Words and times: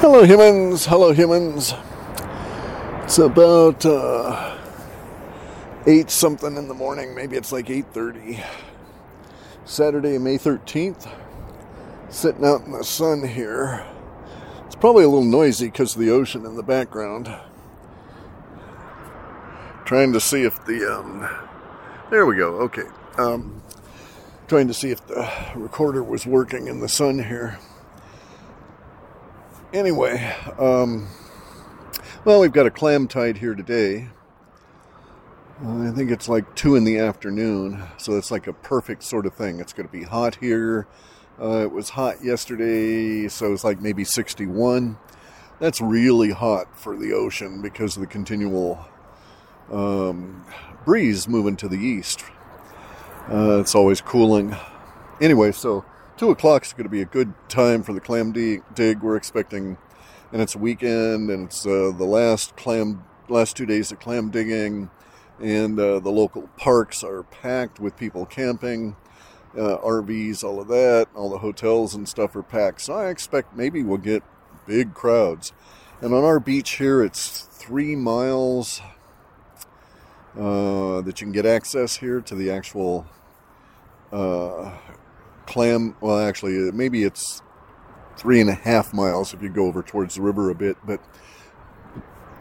Hello, 0.00 0.24
humans. 0.24 0.84
Hello, 0.84 1.10
humans. 1.10 1.72
It's 3.04 3.16
about 3.16 3.84
uh, 3.86 4.58
eight 5.86 6.10
something 6.10 6.58
in 6.58 6.68
the 6.68 6.74
morning. 6.74 7.14
Maybe 7.14 7.34
it's 7.36 7.50
like 7.50 7.70
eight 7.70 7.86
thirty. 7.94 8.44
Saturday, 9.64 10.18
May 10.18 10.36
thirteenth. 10.36 11.08
Sitting 12.10 12.44
out 12.44 12.66
in 12.66 12.72
the 12.72 12.84
sun 12.84 13.26
here. 13.26 13.86
It's 14.66 14.76
probably 14.76 15.04
a 15.04 15.08
little 15.08 15.24
noisy 15.24 15.68
because 15.68 15.94
of 15.94 16.00
the 16.02 16.10
ocean 16.10 16.44
in 16.44 16.56
the 16.56 16.62
background. 16.62 17.34
Trying 19.86 20.12
to 20.12 20.20
see 20.20 20.42
if 20.42 20.62
the 20.66 20.94
um, 20.94 21.26
there 22.10 22.26
we 22.26 22.36
go. 22.36 22.56
Okay. 22.56 22.84
Um, 23.16 23.62
trying 24.46 24.68
to 24.68 24.74
see 24.74 24.90
if 24.90 25.06
the 25.06 25.26
recorder 25.56 26.04
was 26.04 26.26
working 26.26 26.66
in 26.66 26.80
the 26.80 26.88
sun 26.88 27.18
here. 27.18 27.58
Anyway, 29.72 30.32
um, 30.58 31.08
well, 32.24 32.40
we've 32.40 32.52
got 32.52 32.66
a 32.66 32.70
clam 32.70 33.08
tide 33.08 33.38
here 33.38 33.54
today. 33.54 34.08
I 35.60 35.90
think 35.90 36.10
it's 36.10 36.28
like 36.28 36.54
two 36.54 36.76
in 36.76 36.84
the 36.84 36.98
afternoon, 36.98 37.82
so 37.96 38.16
it's 38.16 38.30
like 38.30 38.46
a 38.46 38.52
perfect 38.52 39.02
sort 39.02 39.26
of 39.26 39.34
thing. 39.34 39.58
It's 39.58 39.72
going 39.72 39.88
to 39.88 39.92
be 39.92 40.04
hot 40.04 40.36
here. 40.36 40.86
Uh, 41.40 41.62
it 41.62 41.72
was 41.72 41.90
hot 41.90 42.22
yesterday, 42.22 43.26
so 43.26 43.52
it's 43.52 43.64
like 43.64 43.80
maybe 43.80 44.04
61. 44.04 44.98
That's 45.58 45.80
really 45.80 46.30
hot 46.30 46.78
for 46.78 46.96
the 46.96 47.12
ocean 47.12 47.60
because 47.60 47.96
of 47.96 48.02
the 48.02 48.06
continual 48.06 48.86
um, 49.72 50.44
breeze 50.84 51.26
moving 51.26 51.56
to 51.56 51.68
the 51.68 51.78
east. 51.78 52.22
Uh, 53.28 53.58
it's 53.60 53.74
always 53.74 54.00
cooling. 54.00 54.54
Anyway, 55.20 55.50
so 55.50 55.84
two 56.16 56.30
o'clock 56.30 56.64
is 56.64 56.72
going 56.72 56.84
to 56.84 56.90
be 56.90 57.02
a 57.02 57.06
good 57.06 57.34
time 57.48 57.82
for 57.82 57.92
the 57.92 58.00
clam 58.00 58.32
dig. 58.32 59.02
We're 59.02 59.16
expecting, 59.16 59.76
and 60.32 60.40
it's 60.40 60.56
weekend, 60.56 61.30
and 61.30 61.46
it's 61.46 61.66
uh, 61.66 61.92
the 61.96 62.04
last 62.04 62.56
clam, 62.56 63.04
last 63.28 63.56
two 63.56 63.66
days 63.66 63.92
of 63.92 64.00
clam 64.00 64.30
digging, 64.30 64.90
and 65.40 65.78
uh, 65.78 66.00
the 66.00 66.10
local 66.10 66.48
parks 66.56 67.04
are 67.04 67.22
packed 67.24 67.78
with 67.78 67.96
people 67.96 68.24
camping, 68.24 68.96
uh, 69.56 69.78
RVs, 69.78 70.42
all 70.42 70.60
of 70.60 70.68
that. 70.68 71.08
All 71.14 71.30
the 71.30 71.38
hotels 71.38 71.94
and 71.94 72.08
stuff 72.08 72.34
are 72.34 72.42
packed. 72.42 72.82
So 72.82 72.94
I 72.94 73.08
expect 73.08 73.56
maybe 73.56 73.82
we'll 73.82 73.98
get 73.98 74.22
big 74.66 74.94
crowds. 74.94 75.52
And 76.00 76.14
on 76.14 76.24
our 76.24 76.40
beach 76.40 76.72
here, 76.72 77.02
it's 77.02 77.42
three 77.42 77.96
miles 77.96 78.80
uh, 80.38 81.00
that 81.02 81.20
you 81.20 81.26
can 81.26 81.32
get 81.32 81.46
access 81.46 81.96
here 81.96 82.20
to 82.20 82.34
the 82.34 82.50
actual 82.50 83.06
uh, 84.12 84.76
clam. 85.46 85.96
Well, 86.00 86.18
actually, 86.18 86.68
uh, 86.68 86.72
maybe 86.72 87.04
it's 87.04 87.42
three 88.16 88.40
and 88.40 88.50
a 88.50 88.54
half 88.54 88.92
miles 88.92 89.34
if 89.34 89.42
you 89.42 89.48
go 89.48 89.66
over 89.66 89.82
towards 89.82 90.16
the 90.16 90.22
river 90.22 90.50
a 90.50 90.54
bit, 90.54 90.76
but 90.84 91.00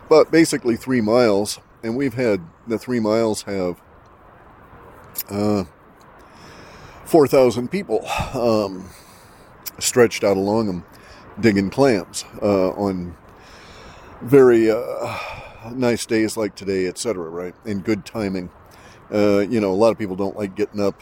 but 0.09 0.31
basically 0.31 0.75
three 0.75 1.01
miles. 1.01 1.59
And 1.83 1.95
we've 1.95 2.15
had 2.15 2.41
the 2.67 2.79
three 2.79 2.99
miles 2.99 3.43
have 3.43 3.79
uh, 5.29 5.65
four 7.05 7.27
thousand 7.27 7.69
people 7.69 8.05
um, 8.33 8.89
stretched 9.79 10.23
out 10.23 10.37
along 10.37 10.67
them, 10.67 10.85
digging 11.39 11.69
clams 11.69 12.25
uh, 12.41 12.69
on 12.71 13.15
very 14.21 14.71
uh, 14.71 15.17
nice 15.73 16.05
days 16.05 16.37
like 16.37 16.55
today, 16.55 16.87
etc. 16.87 17.29
Right, 17.29 17.53
and 17.65 17.83
good 17.83 18.05
timing. 18.05 18.49
Uh, 19.13 19.39
you 19.39 19.59
know, 19.59 19.71
a 19.71 19.75
lot 19.75 19.91
of 19.91 19.97
people 19.97 20.15
don't 20.15 20.35
like 20.35 20.55
getting 20.55 20.81
up, 20.81 21.01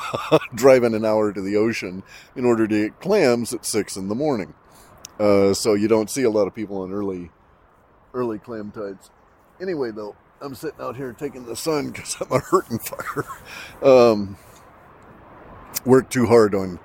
driving 0.54 0.94
an 0.94 1.04
hour 1.04 1.32
to 1.32 1.40
the 1.40 1.56
ocean 1.56 2.02
in 2.36 2.44
order 2.44 2.66
to 2.68 2.84
get 2.84 3.00
clams 3.00 3.52
at 3.52 3.66
six 3.66 3.96
in 3.96 4.08
the 4.08 4.14
morning. 4.14 4.54
Uh, 5.18 5.52
so 5.52 5.74
you 5.74 5.88
don't 5.88 6.08
see 6.08 6.22
a 6.22 6.30
lot 6.30 6.46
of 6.46 6.54
people 6.54 6.78
on 6.78 6.92
early, 6.92 7.30
early 8.14 8.38
clam 8.38 8.70
tides. 8.70 9.10
Anyway, 9.60 9.90
though, 9.90 10.16
I'm 10.40 10.54
sitting 10.54 10.80
out 10.80 10.96
here 10.96 11.12
taking 11.12 11.44
the 11.44 11.56
sun 11.56 11.90
because 11.92 12.16
I'm 12.20 12.32
a 12.32 12.38
hurting 12.38 12.78
fire. 12.78 13.24
Um, 13.82 14.36
worked 15.84 16.12
too 16.12 16.26
hard 16.26 16.54
on 16.54 16.78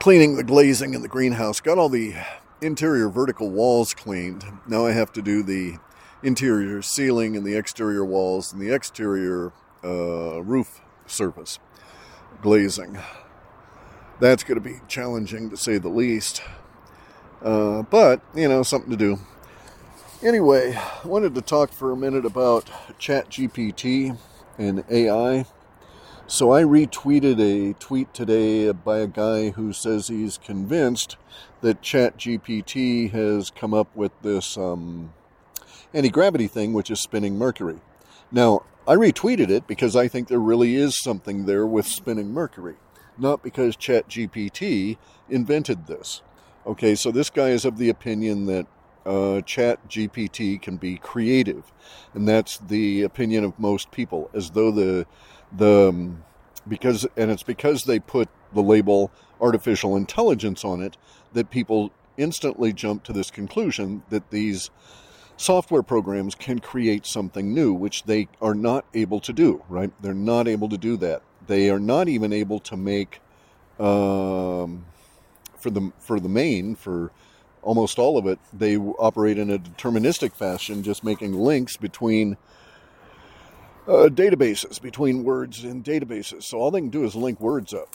cleaning 0.00 0.36
the 0.36 0.44
glazing 0.44 0.94
in 0.94 1.02
the 1.02 1.08
greenhouse. 1.08 1.60
Got 1.60 1.78
all 1.78 1.88
the 1.88 2.14
interior 2.60 3.08
vertical 3.08 3.50
walls 3.50 3.94
cleaned. 3.94 4.44
Now 4.66 4.86
I 4.86 4.92
have 4.92 5.12
to 5.14 5.22
do 5.22 5.42
the 5.42 5.78
interior 6.22 6.82
ceiling 6.82 7.36
and 7.36 7.46
the 7.46 7.56
exterior 7.56 8.04
walls 8.04 8.52
and 8.52 8.60
the 8.60 8.74
exterior 8.74 9.52
uh, 9.84 10.42
roof 10.42 10.80
surface 11.06 11.58
glazing. 12.42 12.98
That's 14.20 14.42
going 14.42 14.60
to 14.60 14.68
be 14.68 14.80
challenging 14.88 15.50
to 15.50 15.56
say 15.56 15.78
the 15.78 15.88
least. 15.88 16.42
Uh, 17.42 17.82
but, 17.82 18.20
you 18.34 18.48
know, 18.48 18.62
something 18.62 18.90
to 18.90 18.96
do. 18.96 19.18
Anyway, 20.22 20.74
I 20.74 21.06
wanted 21.06 21.34
to 21.36 21.40
talk 21.40 21.72
for 21.72 21.92
a 21.92 21.96
minute 21.96 22.26
about 22.26 22.66
ChatGPT 22.98 24.18
and 24.58 24.84
AI. 24.90 25.46
So 26.26 26.52
I 26.52 26.62
retweeted 26.62 27.40
a 27.40 27.74
tweet 27.74 28.12
today 28.12 28.70
by 28.72 28.98
a 28.98 29.06
guy 29.06 29.50
who 29.50 29.72
says 29.72 30.08
he's 30.08 30.36
convinced 30.36 31.16
that 31.60 31.80
ChatGPT 31.80 33.12
has 33.12 33.50
come 33.50 33.72
up 33.72 33.94
with 33.96 34.12
this 34.22 34.58
um, 34.58 35.14
anti 35.94 36.10
gravity 36.10 36.48
thing, 36.48 36.72
which 36.72 36.90
is 36.90 37.00
spinning 37.00 37.38
Mercury. 37.38 37.78
Now, 38.30 38.62
I 38.86 38.94
retweeted 38.94 39.50
it 39.50 39.66
because 39.66 39.96
I 39.96 40.08
think 40.08 40.28
there 40.28 40.38
really 40.38 40.74
is 40.74 40.98
something 40.98 41.46
there 41.46 41.66
with 41.66 41.86
spinning 41.86 42.32
Mercury, 42.32 42.76
not 43.16 43.42
because 43.42 43.76
ChatGPT 43.76 44.96
invented 45.28 45.86
this. 45.86 46.22
Okay, 46.66 46.94
so 46.94 47.10
this 47.10 47.30
guy 47.30 47.48
is 47.50 47.64
of 47.64 47.78
the 47.78 47.88
opinion 47.88 48.46
that 48.46 48.66
uh, 49.06 49.40
ChatGPT 49.40 50.60
can 50.60 50.76
be 50.76 50.96
creative, 50.96 51.72
and 52.12 52.28
that's 52.28 52.58
the 52.58 53.02
opinion 53.02 53.44
of 53.44 53.58
most 53.58 53.90
people, 53.90 54.30
as 54.34 54.50
though 54.50 54.70
the 54.70 55.06
the 55.50 55.88
um, 55.88 56.24
because 56.66 57.06
and 57.16 57.30
it's 57.30 57.42
because 57.42 57.84
they 57.84 57.98
put 57.98 58.28
the 58.52 58.62
label 58.62 59.10
artificial 59.40 59.96
intelligence 59.96 60.64
on 60.64 60.82
it 60.82 60.96
that 61.32 61.50
people 61.50 61.90
instantly 62.18 62.72
jump 62.72 63.04
to 63.04 63.12
this 63.12 63.30
conclusion 63.30 64.02
that 64.10 64.30
these 64.30 64.70
software 65.38 65.82
programs 65.82 66.34
can 66.34 66.58
create 66.58 67.06
something 67.06 67.54
new, 67.54 67.72
which 67.72 68.02
they 68.02 68.28
are 68.42 68.54
not 68.54 68.84
able 68.92 69.20
to 69.20 69.32
do, 69.32 69.64
right? 69.68 69.90
They're 70.02 70.12
not 70.12 70.46
able 70.46 70.68
to 70.68 70.76
do 70.76 70.98
that. 70.98 71.22
They 71.46 71.70
are 71.70 71.78
not 71.78 72.08
even 72.08 72.32
able 72.32 72.60
to 72.60 72.76
make, 72.76 73.20
um, 73.78 74.84
for 75.56 75.70
the 75.70 75.92
for 75.98 76.20
the 76.20 76.28
main, 76.28 76.74
for 76.74 77.10
almost 77.62 77.98
all 77.98 78.18
of 78.18 78.26
it, 78.26 78.38
they 78.52 78.76
operate 78.76 79.38
in 79.38 79.50
a 79.50 79.58
deterministic 79.58 80.34
fashion, 80.34 80.82
just 80.82 81.02
making 81.02 81.32
links 81.32 81.76
between 81.76 82.36
uh, 83.86 84.08
databases, 84.10 84.80
between 84.80 85.24
words 85.24 85.64
and 85.64 85.84
databases. 85.84 86.44
So 86.44 86.58
all 86.58 86.70
they 86.70 86.80
can 86.80 86.90
do 86.90 87.04
is 87.04 87.14
link 87.14 87.40
words 87.40 87.72
up. 87.72 87.88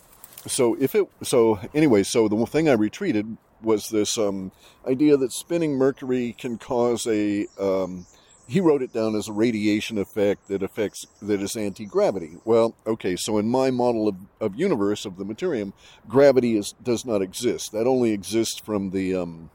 So 0.48 0.75
if 0.80 0.96
it, 0.96 1.08
so 1.22 1.60
anyway, 1.74 2.04
so 2.04 2.28
the 2.28 2.46
thing 2.46 2.68
I 2.68 2.74
retreated 2.74 3.38
was 3.63 3.90
this 3.90 4.18
um, 4.18 4.51
idea 4.88 5.18
that 5.18 5.31
spinning 5.31 5.75
Mercury 5.75 6.35
can 6.38 6.57
cause 6.57 7.07
a. 7.07 7.47
Um, 7.59 8.06
he 8.46 8.59
wrote 8.59 8.81
it 8.81 8.91
down 8.91 9.16
as 9.16 9.29
a 9.29 9.34
radiation 9.34 9.97
effect 9.97 10.50
that 10.50 10.62
affects 10.62 11.07
that 11.22 11.41
is 11.41 11.56
anti-gravity. 11.56 12.38
Well, 12.44 12.75
okay, 12.85 13.16
so 13.16 13.38
in 13.38 13.50
my 13.50 13.72
model 13.72 14.09
of, 14.09 14.16
of 14.41 14.59
universe 14.59 15.06
of 15.06 15.18
the 15.18 15.24
materium, 15.24 15.72
gravity 16.09 16.57
is 16.57 16.74
does 16.84 17.06
not 17.06 17.22
exist. 17.22 17.72
That 17.72 17.88
only 17.88 18.12
exists 18.12 18.59
from 18.59 18.91
the 18.91 19.16
um, 19.16 19.50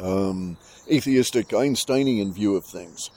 um, 0.00 0.56
atheistic 0.90 1.52
Einsteinian 1.54 2.32
view 2.32 2.56
of 2.56 2.64
things. 2.64 3.10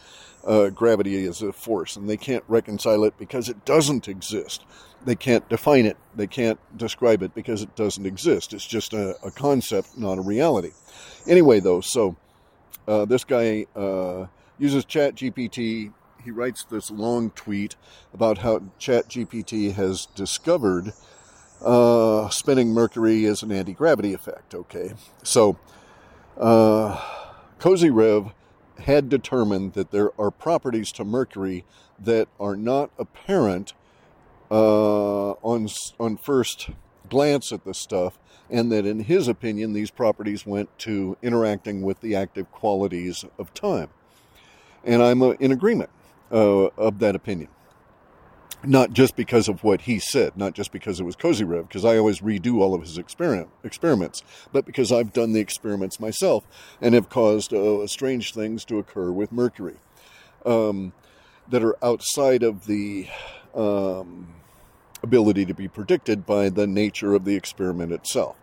Uh, 0.45 0.69
gravity 0.69 1.25
is 1.25 1.41
a 1.41 1.53
force, 1.53 1.95
and 1.95 2.09
they 2.09 2.17
can't 2.17 2.43
reconcile 2.47 3.05
it 3.05 3.17
because 3.17 3.47
it 3.49 3.65
doesn't 3.65 4.07
exist 4.07 4.63
they 5.05 5.15
can't 5.15 5.47
define 5.49 5.85
it, 5.85 5.97
they 6.15 6.27
can't 6.27 6.59
describe 6.77 7.21
it 7.23 7.33
because 7.35 7.61
it 7.61 7.75
doesn't 7.75 8.05
exist. 8.05 8.53
It's 8.53 8.65
just 8.65 8.93
a, 8.93 9.15
a 9.25 9.31
concept, 9.31 9.97
not 9.97 10.17
a 10.17 10.21
reality. 10.21 10.71
Anyway, 11.27 11.59
though, 11.59 11.81
so 11.81 12.15
uh, 12.87 13.05
this 13.05 13.23
guy 13.23 13.65
uh, 13.75 14.27
uses 14.57 14.85
ChatGPT. 14.85 15.93
He 16.23 16.31
writes 16.31 16.63
this 16.65 16.89
long 16.89 17.31
tweet 17.31 17.75
about 18.13 18.39
how 18.39 18.59
ChatGPT 18.79 19.73
has 19.73 20.05
discovered 20.15 20.93
uh, 21.61 22.29
spinning 22.29 22.73
Mercury 22.73 23.25
is 23.25 23.43
an 23.43 23.51
anti 23.51 23.73
gravity 23.73 24.13
effect. 24.13 24.53
Okay, 24.53 24.93
so 25.23 25.57
uh, 26.37 26.99
Kozyrev 27.59 28.33
had 28.79 29.09
determined 29.09 29.73
that 29.73 29.91
there 29.91 30.09
are 30.19 30.31
properties 30.31 30.91
to 30.93 31.05
Mercury 31.05 31.63
that 31.99 32.27
are 32.39 32.55
not 32.55 32.91
apparent 32.97 33.73
uh, 34.53 35.31
on 35.41 35.67
on 35.99 36.17
first 36.17 36.69
glance 37.09 37.51
at 37.51 37.65
this 37.65 37.79
stuff, 37.79 38.19
and 38.49 38.71
that 38.71 38.85
in 38.85 38.99
his 39.05 39.27
opinion, 39.27 39.73
these 39.73 39.91
properties 39.91 40.45
went 40.45 40.69
to 40.77 41.17
interacting 41.23 41.81
with 41.81 42.01
the 42.01 42.15
active 42.15 42.51
qualities 42.51 43.25
of 43.39 43.53
time. 43.55 43.89
And 44.83 45.01
I'm 45.01 45.21
uh, 45.23 45.31
in 45.39 45.51
agreement 45.51 45.89
uh, 46.31 46.67
of 46.77 46.99
that 46.99 47.15
opinion. 47.15 47.49
not 48.65 48.93
just 48.93 49.15
because 49.15 49.49
of 49.49 49.63
what 49.63 49.81
he 49.81 49.99
said, 49.99 50.37
not 50.37 50.53
just 50.53 50.71
because 50.71 50.99
it 50.99 51.03
was 51.03 51.15
Kozyrev, 51.15 51.67
because 51.67 51.83
I 51.83 51.97
always 51.97 52.21
redo 52.21 52.59
all 52.59 52.73
of 52.73 52.81
his 52.81 52.97
experiment, 52.97 53.49
experiments, 53.63 54.23
but 54.51 54.65
because 54.65 54.91
I've 54.91 55.11
done 55.13 55.33
the 55.33 55.41
experiments 55.41 55.99
myself 55.99 56.45
and 56.81 56.95
have 56.95 57.09
caused 57.09 57.53
uh, 57.53 57.85
strange 57.87 58.33
things 58.33 58.63
to 58.65 58.79
occur 58.79 59.11
with 59.11 59.31
Mercury 59.31 59.75
um, 60.45 60.93
that 61.49 61.63
are 61.63 61.75
outside 61.83 62.43
of 62.43 62.65
the 62.67 63.07
um, 63.53 64.27
ability 65.03 65.45
to 65.45 65.53
be 65.53 65.67
predicted 65.67 66.25
by 66.25 66.49
the 66.49 66.65
nature 66.65 67.13
of 67.13 67.25
the 67.25 67.35
experiment 67.35 67.91
itself. 67.91 68.37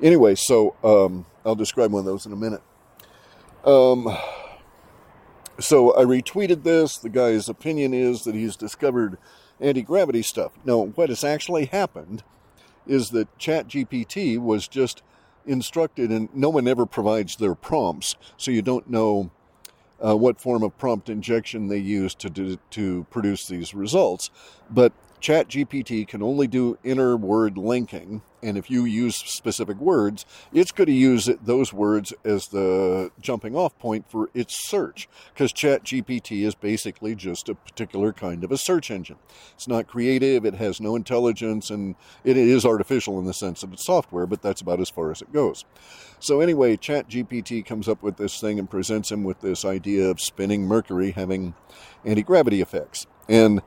Anyway, 0.00 0.34
so 0.34 0.76
um, 0.84 1.26
I'll 1.44 1.54
describe 1.54 1.90
one 1.92 2.00
of 2.00 2.06
those 2.06 2.26
in 2.26 2.32
a 2.32 2.36
minute. 2.36 2.62
Um, 3.64 4.16
so 5.58 5.96
I 5.96 6.04
retweeted 6.04 6.62
this. 6.62 6.98
The 6.98 7.08
guy's 7.08 7.48
opinion 7.48 7.94
is 7.94 8.24
that 8.24 8.34
he's 8.34 8.56
discovered 8.56 9.18
anti 9.60 9.82
gravity 9.82 10.22
stuff. 10.22 10.52
No, 10.64 10.86
what 10.88 11.08
has 11.08 11.24
actually 11.24 11.66
happened 11.66 12.22
is 12.86 13.10
that 13.10 13.38
ChatGPT 13.38 14.38
was 14.38 14.68
just 14.68 15.02
instructed, 15.46 16.10
and 16.10 16.28
no 16.34 16.50
one 16.50 16.68
ever 16.68 16.86
provides 16.86 17.36
their 17.36 17.54
prompts, 17.54 18.16
so 18.36 18.50
you 18.50 18.62
don't 18.62 18.90
know 18.90 19.30
uh, 20.04 20.16
what 20.16 20.40
form 20.40 20.62
of 20.62 20.76
prompt 20.76 21.08
injection 21.08 21.68
they 21.68 21.78
use 21.78 22.14
to 22.16 22.28
do, 22.28 22.58
to 22.70 23.06
produce 23.10 23.46
these 23.46 23.74
results. 23.74 24.30
But 24.70 24.92
ChatGPT 25.24 26.06
can 26.06 26.22
only 26.22 26.46
do 26.46 26.76
inner 26.84 27.16
word 27.16 27.56
linking, 27.56 28.20
and 28.42 28.58
if 28.58 28.70
you 28.70 28.84
use 28.84 29.16
specific 29.16 29.78
words, 29.78 30.26
it's 30.52 30.70
going 30.70 30.88
to 30.88 30.92
use 30.92 31.30
those 31.42 31.72
words 31.72 32.12
as 32.26 32.48
the 32.48 33.10
jumping 33.22 33.56
off 33.56 33.78
point 33.78 34.04
for 34.10 34.28
its 34.34 34.68
search, 34.68 35.08
because 35.32 35.50
ChatGPT 35.50 36.44
is 36.44 36.54
basically 36.54 37.14
just 37.14 37.48
a 37.48 37.54
particular 37.54 38.12
kind 38.12 38.44
of 38.44 38.52
a 38.52 38.58
search 38.58 38.90
engine. 38.90 39.16
It's 39.54 39.66
not 39.66 39.86
creative, 39.86 40.44
it 40.44 40.56
has 40.56 40.78
no 40.78 40.94
intelligence, 40.94 41.70
and 41.70 41.94
it 42.22 42.36
is 42.36 42.66
artificial 42.66 43.18
in 43.18 43.24
the 43.24 43.32
sense 43.32 43.62
that 43.62 43.72
it's 43.72 43.86
software, 43.86 44.26
but 44.26 44.42
that's 44.42 44.60
about 44.60 44.78
as 44.78 44.90
far 44.90 45.10
as 45.10 45.22
it 45.22 45.32
goes. 45.32 45.64
So, 46.18 46.40
anyway, 46.40 46.76
ChatGPT 46.76 47.64
comes 47.64 47.88
up 47.88 48.02
with 48.02 48.18
this 48.18 48.38
thing 48.42 48.58
and 48.58 48.68
presents 48.68 49.10
him 49.10 49.24
with 49.24 49.40
this 49.40 49.64
idea 49.64 50.10
of 50.10 50.20
spinning 50.20 50.66
Mercury 50.66 51.12
having 51.12 51.54
anti 52.04 52.22
gravity 52.22 52.60
effects. 52.60 53.06
And 53.26 53.62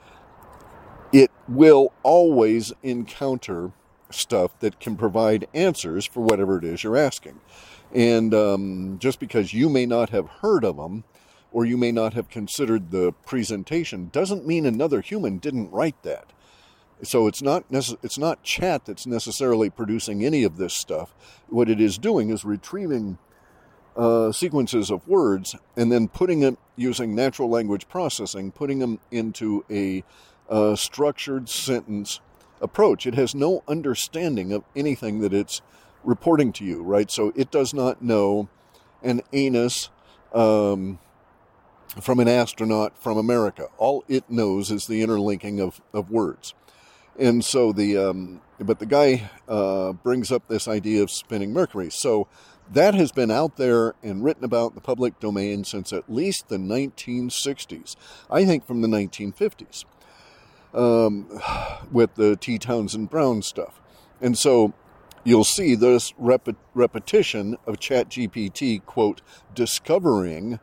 it 1.12 1.32
will 1.48 1.94
always 2.04 2.74
encounter 2.84 3.72
stuff 4.10 4.58
that 4.60 4.80
can 4.80 4.96
provide 4.96 5.48
answers 5.54 6.06
for 6.06 6.22
whatever 6.22 6.58
it 6.58 6.64
is 6.64 6.84
you're 6.84 6.98
asking. 6.98 7.40
And 7.94 8.34
um, 8.34 8.98
just 9.00 9.20
because 9.20 9.54
you 9.54 9.70
may 9.70 9.86
not 9.86 10.10
have 10.10 10.28
heard 10.42 10.64
of 10.64 10.78
them 10.78 11.04
or 11.52 11.66
you 11.66 11.78
may 11.78 11.92
not 11.92 12.14
have 12.14 12.30
considered 12.30 12.92
the 12.92 13.14
presentation 13.26 14.10
doesn't 14.12 14.46
mean 14.46 14.66
another 14.66 15.02
human 15.02 15.38
didn't 15.38 15.72
write 15.72 16.02
that. 16.04 16.34
So 17.04 17.28
it's 17.28 17.44
not 17.44 17.64
it's 17.70 18.18
not 18.18 18.44
chat 18.44 18.86
that's 18.86 19.06
necessarily 19.06 19.70
producing 19.70 20.26
any 20.26 20.44
of 20.44 20.58
this 20.58 20.76
stuff. 20.76 21.14
What 21.48 21.70
it 21.70 21.80
is 21.80 21.98
doing 22.00 22.30
is 22.32 22.44
retrieving 22.44 23.20
uh, 23.96 24.32
sequences 24.32 24.90
of 24.90 25.08
words 25.08 25.56
and 25.76 25.92
then 25.92 26.08
putting 26.08 26.40
them 26.40 26.58
using 26.76 27.14
natural 27.16 27.50
language 27.50 27.88
processing, 27.88 28.52
putting 28.52 28.80
them 28.80 29.00
into 29.12 29.64
a 29.70 30.04
uh, 30.50 30.76
structured 30.76 31.50
sentence 31.50 32.20
approach. 32.62 33.06
It 33.06 33.16
has 33.16 33.36
no 33.36 33.64
understanding 33.68 34.52
of 34.52 34.64
anything 34.76 35.20
that 35.20 35.34
it's 35.34 35.62
reporting 36.04 36.54
to 36.54 36.66
you, 36.66 36.82
right? 36.82 37.12
So 37.12 37.34
it 37.36 37.52
does 37.52 37.74
not 37.74 38.02
know 38.02 38.50
an 39.04 39.22
anus 39.34 39.90
um, 40.34 41.00
from 42.02 42.20
an 42.20 42.28
astronaut 42.28 43.02
from 43.02 43.18
America. 43.18 43.68
All 43.78 44.04
it 44.08 44.30
knows 44.30 44.72
is 44.72 44.88
the 44.88 45.02
interlinking 45.02 45.60
of, 45.60 45.82
of 45.94 46.10
words. 46.10 46.54
And 47.20 47.44
so 47.44 47.72
the, 47.72 47.98
um, 47.98 48.42
but 48.60 48.80
the 48.80 48.86
guy 48.86 49.30
uh, 49.48 49.94
brings 49.94 50.32
up 50.32 50.48
this 50.48 50.68
idea 50.68 51.02
of 51.02 51.12
spinning 51.12 51.52
Mercury. 51.52 51.90
So 51.90 52.28
that 52.72 52.94
has 52.94 53.12
been 53.12 53.32
out 53.32 53.58
there 53.58 53.96
and 54.04 54.24
written 54.24 54.44
about 54.44 54.72
in 54.72 54.76
the 54.76 54.82
public 54.82 55.20
domain 55.20 55.64
since 55.64 55.92
at 55.92 56.12
least 56.12 56.50
the 56.50 56.58
1960s. 56.58 57.96
I 58.30 58.46
think 58.46 58.68
from 58.68 58.82
the 58.82 58.88
1950s 58.88 59.86
um, 60.78 61.28
with 61.92 62.16
the 62.16 62.36
T. 62.36 62.58
Townsend 62.58 63.10
Brown 63.10 63.42
stuff. 63.42 63.82
And 64.22 64.38
so 64.38 64.74
you'll 65.24 65.44
see 65.44 65.76
this 65.76 66.14
rep- 66.18 66.56
repetition 66.74 67.58
of 67.66 67.78
ChatGPT, 67.80 68.86
quote, 68.86 69.22
discovering 69.54 70.60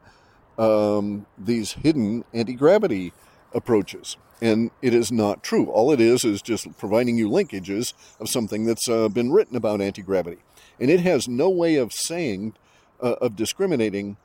um, 0.57 1.27
these 1.37 1.73
hidden 1.73 2.25
anti 2.33 2.55
gravity 2.55 3.13
approaches. 3.53 4.17
And 4.41 4.71
it 4.83 4.95
is 4.95 5.11
not 5.11 5.43
true. 5.43 5.67
All 5.67 5.93
it 5.93 6.01
is 6.01 6.25
is 6.25 6.43
just 6.43 6.77
providing 6.77 7.17
you 7.17 7.29
linkages 7.29 7.93
of 8.21 8.29
something 8.29 8.65
that's 8.65 8.89
uh, 8.89 9.09
been 9.09 9.33
written 9.33 9.57
about 9.57 9.81
anti 9.81 10.03
gravity. 10.03 10.39
And 10.79 10.91
it 10.91 11.01
has 11.01 11.29
no 11.29 11.49
way 11.49 11.77
of 11.77 11.93
saying, 11.93 12.55
uh, 13.01 13.15
of 13.21 13.37
discriminating 13.37 14.17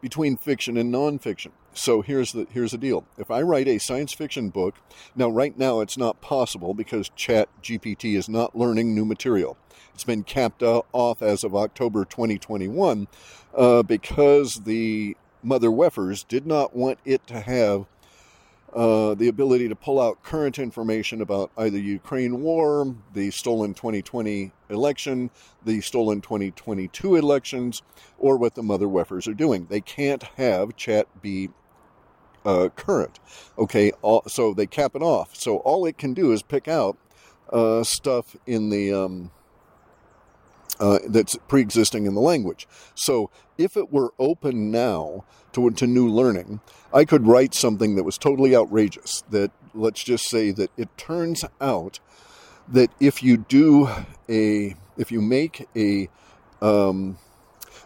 between 0.00 0.36
fiction 0.36 0.76
and 0.76 0.92
nonfiction. 0.92 1.50
So 1.72 2.02
here's 2.02 2.32
the 2.32 2.46
here's 2.50 2.72
the 2.72 2.78
deal. 2.78 3.04
If 3.18 3.30
I 3.30 3.42
write 3.42 3.68
a 3.68 3.78
science 3.78 4.12
fiction 4.12 4.50
book, 4.50 4.76
now 5.14 5.28
right 5.28 5.56
now 5.56 5.80
it's 5.80 5.96
not 5.96 6.20
possible 6.20 6.74
because 6.74 7.10
Chat 7.14 7.48
GPT 7.62 8.16
is 8.16 8.28
not 8.28 8.56
learning 8.56 8.94
new 8.94 9.04
material. 9.04 9.56
It's 9.94 10.04
been 10.04 10.24
capped 10.24 10.62
off 10.62 11.22
as 11.22 11.44
of 11.44 11.54
October 11.54 12.04
2021 12.04 13.06
uh, 13.54 13.82
because 13.82 14.62
the 14.64 15.16
mother 15.42 15.70
wefers 15.70 16.24
did 16.24 16.46
not 16.46 16.74
want 16.74 16.98
it 17.04 17.26
to 17.26 17.40
have 17.40 17.86
uh, 18.74 19.14
the 19.14 19.28
ability 19.28 19.68
to 19.68 19.74
pull 19.74 20.00
out 20.00 20.22
current 20.22 20.58
information 20.58 21.20
about 21.20 21.50
either 21.56 21.78
Ukraine 21.78 22.40
war, 22.40 22.94
the 23.14 23.30
stolen 23.30 23.74
2020 23.74 24.52
election, 24.68 25.30
the 25.64 25.80
stolen 25.80 26.20
2022 26.20 27.16
elections, 27.16 27.82
or 28.18 28.36
what 28.36 28.54
the 28.54 28.62
mother 28.62 28.88
wefers 28.88 29.26
are 29.26 29.34
doing. 29.34 29.66
They 29.68 29.80
can't 29.80 30.22
have 30.36 30.76
chat 30.76 31.06
be 31.20 31.50
uh, 32.44 32.68
current. 32.76 33.18
Okay, 33.58 33.92
all, 34.02 34.22
so 34.26 34.54
they 34.54 34.66
cap 34.66 34.94
it 34.94 35.02
off. 35.02 35.34
So 35.36 35.58
all 35.58 35.86
it 35.86 35.98
can 35.98 36.14
do 36.14 36.32
is 36.32 36.42
pick 36.42 36.68
out 36.68 36.96
uh, 37.52 37.82
stuff 37.82 38.36
in 38.46 38.70
the 38.70 38.92
um, 38.92 39.30
uh, 40.80 40.98
that's 41.06 41.36
pre-existing 41.46 42.06
in 42.06 42.14
the 42.14 42.20
language. 42.20 42.66
So 42.94 43.30
if 43.58 43.76
it 43.76 43.92
were 43.92 44.12
open 44.18 44.70
now 44.70 45.24
to, 45.52 45.70
to 45.70 45.86
new 45.86 46.08
learning, 46.08 46.60
I 46.92 47.04
could 47.04 47.26
write 47.26 47.54
something 47.54 47.96
that 47.96 48.04
was 48.04 48.18
totally 48.18 48.56
outrageous. 48.56 49.22
That 49.30 49.52
let's 49.74 50.02
just 50.02 50.28
say 50.28 50.50
that 50.52 50.70
it 50.76 50.88
turns 50.96 51.44
out 51.60 52.00
that 52.66 52.90
if 52.98 53.22
you 53.22 53.36
do 53.36 53.88
a, 54.28 54.74
if 54.96 55.12
you 55.12 55.20
make 55.20 55.68
a 55.76 56.08
um, 56.62 57.18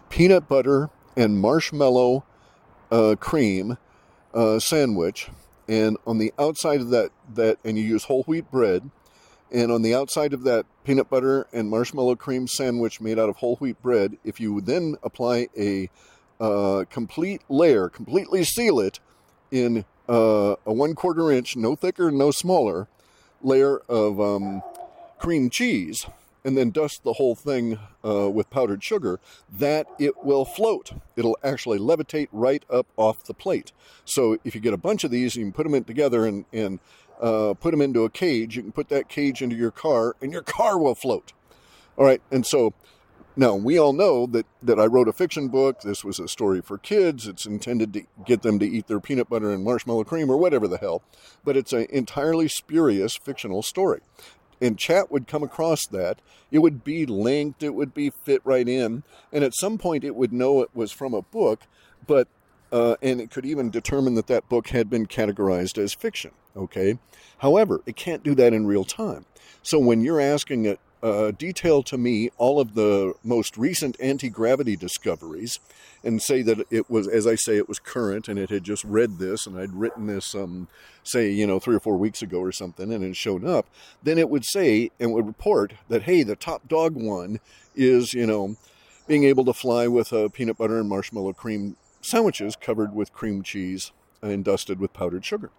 peanut 0.09 0.47
butter 0.47 0.89
and 1.17 1.39
marshmallow 1.39 2.23
uh, 2.91 3.15
cream 3.19 3.77
uh, 4.33 4.59
sandwich, 4.59 5.29
and 5.67 5.97
on 6.05 6.17
the 6.19 6.33
outside 6.37 6.81
of 6.81 6.89
that, 6.89 7.09
that, 7.33 7.57
and 7.65 7.77
you 7.77 7.83
use 7.83 8.03
whole 8.03 8.23
wheat 8.23 8.49
bread, 8.51 8.89
and 9.55 9.71
on 9.71 9.83
the 9.83 9.95
outside 9.95 10.33
of 10.33 10.43
that 10.43 10.65
peanut 10.83 11.09
butter 11.09 11.47
and 11.53 11.69
marshmallow 11.69 12.17
cream 12.17 12.45
sandwich 12.45 12.99
made 12.99 13.17
out 13.17 13.29
of 13.29 13.37
whole 13.37 13.55
wheat 13.55 13.81
bread, 13.81 14.17
if 14.25 14.37
you 14.37 14.59
then 14.59 14.97
apply 15.01 15.47
a 15.57 15.89
uh, 16.41 16.83
complete 16.89 17.41
layer, 17.47 17.87
completely 17.87 18.43
seal 18.43 18.81
it 18.81 18.99
in 19.51 19.85
uh, 20.09 20.55
a 20.65 20.73
one 20.73 20.93
quarter 20.93 21.31
inch, 21.31 21.55
no 21.55 21.73
thicker, 21.73 22.11
no 22.11 22.31
smaller 22.31 22.89
layer 23.41 23.77
of 23.87 24.19
um, 24.19 24.61
cream 25.19 25.49
cheese, 25.49 26.05
and 26.45 26.55
then 26.55 26.69
dust 26.69 27.03
the 27.03 27.13
whole 27.13 27.35
thing 27.35 27.79
uh, 28.05 28.29
with 28.29 28.49
powdered 28.51 28.83
sugar, 28.83 29.19
that 29.51 29.87
it 29.99 30.23
will 30.23 30.45
float. 30.45 30.91
It'll 31.15 31.37
actually 31.43 31.79
levitate 31.79 32.27
right 32.31 32.63
up 32.69 32.85
off 32.95 33.23
the 33.23 33.33
plate. 33.33 33.71
So 34.05 34.37
if 34.45 34.53
you 34.53 34.61
get 34.61 34.73
a 34.73 34.77
bunch 34.77 35.03
of 35.03 35.09
these, 35.09 35.35
you 35.35 35.43
can 35.43 35.51
put 35.51 35.63
them 35.63 35.73
in 35.73 35.83
together 35.83 36.25
and, 36.25 36.45
and 36.53 36.79
uh, 37.19 37.55
put 37.59 37.71
them 37.71 37.81
into 37.81 38.03
a 38.03 38.09
cage. 38.09 38.55
You 38.55 38.61
can 38.61 38.71
put 38.71 38.89
that 38.89 39.09
cage 39.09 39.41
into 39.41 39.55
your 39.55 39.71
car, 39.71 40.15
and 40.21 40.31
your 40.31 40.43
car 40.43 40.77
will 40.77 40.95
float. 40.95 41.33
All 41.97 42.05
right, 42.05 42.21
and 42.29 42.45
so 42.45 42.73
now 43.35 43.55
we 43.55 43.77
all 43.79 43.93
know 43.93 44.25
that 44.27 44.45
that 44.61 44.79
I 44.79 44.85
wrote 44.85 45.07
a 45.07 45.13
fiction 45.13 45.47
book. 45.47 45.81
This 45.81 46.03
was 46.03 46.19
a 46.19 46.27
story 46.27 46.61
for 46.61 46.77
kids. 46.77 47.27
It's 47.27 47.45
intended 47.45 47.93
to 47.93 48.03
get 48.25 48.43
them 48.43 48.59
to 48.59 48.65
eat 48.65 48.87
their 48.87 48.99
peanut 48.99 49.29
butter 49.29 49.51
and 49.51 49.63
marshmallow 49.63 50.03
cream 50.03 50.29
or 50.29 50.37
whatever 50.37 50.67
the 50.67 50.77
hell, 50.77 51.01
but 51.43 51.57
it's 51.57 51.73
an 51.73 51.87
entirely 51.89 52.47
spurious 52.47 53.15
fictional 53.15 53.63
story 53.63 54.01
and 54.61 54.77
chat 54.77 55.11
would 55.11 55.27
come 55.27 55.43
across 55.43 55.85
that, 55.87 56.19
it 56.51 56.59
would 56.59 56.83
be 56.83 57.05
linked, 57.05 57.63
it 57.63 57.73
would 57.73 57.93
be 57.93 58.11
fit 58.23 58.41
right 58.43 58.67
in, 58.67 59.03
and 59.31 59.43
at 59.43 59.55
some 59.55 59.77
point 59.77 60.03
it 60.03 60.15
would 60.15 60.33
know 60.33 60.61
it 60.61 60.69
was 60.73 60.91
from 60.91 61.13
a 61.13 61.21
book, 61.21 61.61
but 62.07 62.27
uh, 62.71 62.95
and 63.01 63.21
it 63.21 63.31
could 63.31 63.45
even 63.45 63.69
determine 63.69 64.15
that 64.15 64.27
that 64.27 64.49
book 64.49 64.69
had 64.69 64.89
been 64.89 65.05
categorized 65.05 65.77
as 65.77 65.93
fiction. 65.93 66.31
Okay, 66.55 66.97
however, 67.39 67.81
it 67.85 67.95
can't 67.95 68.23
do 68.23 68.35
that 68.35 68.53
in 68.53 68.65
real 68.65 68.85
time. 68.85 69.25
So 69.61 69.79
when 69.79 70.01
you're 70.01 70.21
asking 70.21 70.65
it 70.65 70.79
uh, 71.05 71.29
detail 71.29 71.83
to 71.83 71.99
me 71.99 72.31
all 72.37 72.59
of 72.59 72.73
the 72.73 73.13
most 73.23 73.57
recent 73.57 73.95
anti 73.99 74.27
gravity 74.27 74.75
discoveries 74.75 75.59
and 76.03 76.19
say 76.19 76.41
that 76.41 76.65
it 76.71 76.89
was, 76.89 77.07
as 77.07 77.27
I 77.27 77.35
say, 77.35 77.57
it 77.57 77.69
was 77.69 77.77
current 77.77 78.27
and 78.27 78.39
it 78.39 78.49
had 78.49 78.63
just 78.63 78.83
read 78.83 79.19
this 79.19 79.45
and 79.45 79.55
I'd 79.55 79.73
written 79.73 80.07
this, 80.07 80.33
um, 80.33 80.67
say, 81.03 81.29
you 81.29 81.45
know, 81.45 81.59
three 81.59 81.75
or 81.75 81.79
four 81.79 81.97
weeks 81.97 82.23
ago 82.23 82.39
or 82.39 82.51
something 82.51 82.91
and 82.91 83.03
it 83.03 83.15
showed 83.15 83.45
up, 83.45 83.67
then 84.01 84.17
it 84.17 84.31
would 84.31 84.45
say 84.45 84.89
and 84.99 85.13
would 85.13 85.27
report 85.27 85.73
that, 85.89 86.03
hey, 86.03 86.23
the 86.23 86.35
top 86.35 86.67
dog 86.67 86.95
one 86.95 87.39
is, 87.75 88.15
you 88.15 88.25
know, 88.25 88.55
being 89.07 89.25
able 89.25 89.45
to 89.45 89.53
fly 89.53 89.87
with 89.87 90.11
a 90.11 90.27
peanut 90.31 90.57
butter 90.57 90.79
and 90.79 90.89
marshmallow 90.89 91.33
cream 91.33 91.77
sandwiches 92.01 92.55
covered 92.55 92.95
with 92.95 93.13
cream 93.13 93.43
cheese 93.43 93.91
and 94.23 94.43
dusted 94.43 94.79
with 94.79 94.91
powdered 94.91 95.23
sugar. 95.23 95.51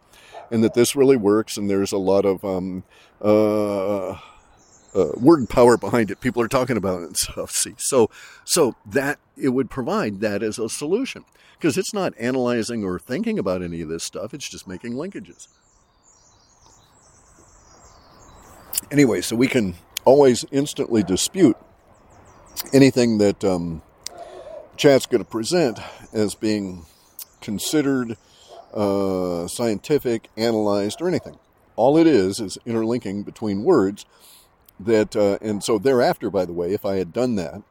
And 0.51 0.65
that 0.65 0.75
this 0.75 0.97
really 0.97 1.17
works, 1.17 1.57
and 1.57 1.71
there's 1.71 1.93
a 1.93 1.99
lot 1.99 2.25
of 2.25 2.45
um, 2.45 2.83
uh, 3.21 4.17
uh, 4.97 5.13
word 5.17 5.49
power 5.49 5.77
behind 5.77 6.11
it. 6.11 6.21
People 6.21 6.43
are 6.43 6.49
talking 6.49 6.77
about 6.77 7.03
it 7.03 7.07
and 7.07 7.17
stuff. 7.17 7.51
See, 7.51 7.75
so 7.79 8.11
so 8.45 8.75
that 8.87 9.19
it 9.37 9.51
would 9.51 9.71
provide 9.71 10.21
that 10.21 10.43
as 10.43 10.59
a 10.59 10.69
solution 10.69 11.25
because 11.59 11.77
it's 11.77 11.93
not 11.93 12.15
analyzing 12.19 12.85
or 12.85 12.99
thinking 12.99 13.39
about 13.39 13.63
any 13.63 13.83
of 13.83 13.89
this 13.89 14.05
stuff. 14.05 14.33
It's 14.33 14.49
just 14.49 14.67
making 14.67 14.95
linkages. 14.95 15.49
Anyway, 18.91 19.21
so 19.21 19.37
we 19.37 19.49
can 19.49 19.75
always 20.05 20.45
instantly 20.51 21.03
dispute 21.03 21.57
anything 22.73 23.19
that 23.19 23.45
um, 23.45 23.83
chat's 24.77 25.07
going 25.07 25.23
to 25.23 25.29
present 25.29 25.79
as 26.13 26.35
being 26.35 26.87
considered 27.41 28.17
uh, 28.73 29.47
scientific, 29.49 30.29
analyzed, 30.37 31.01
or 31.01 31.09
anything. 31.09 31.39
All 31.75 31.97
it 31.99 32.07
is 32.07 32.41
is 32.41 32.59
interlinking 32.65 33.25
between 33.25 33.65
words 33.65 34.07
that, 34.81 35.17
uh, 35.17 35.39
and 35.41 35.63
so 35.63 35.79
thereafter, 35.79 36.31
by 36.31 36.45
the 36.45 36.53
way, 36.53 36.73
if 36.73 36.85
I 36.85 36.97
had 36.97 37.13
done 37.13 37.37
that, 37.37 37.63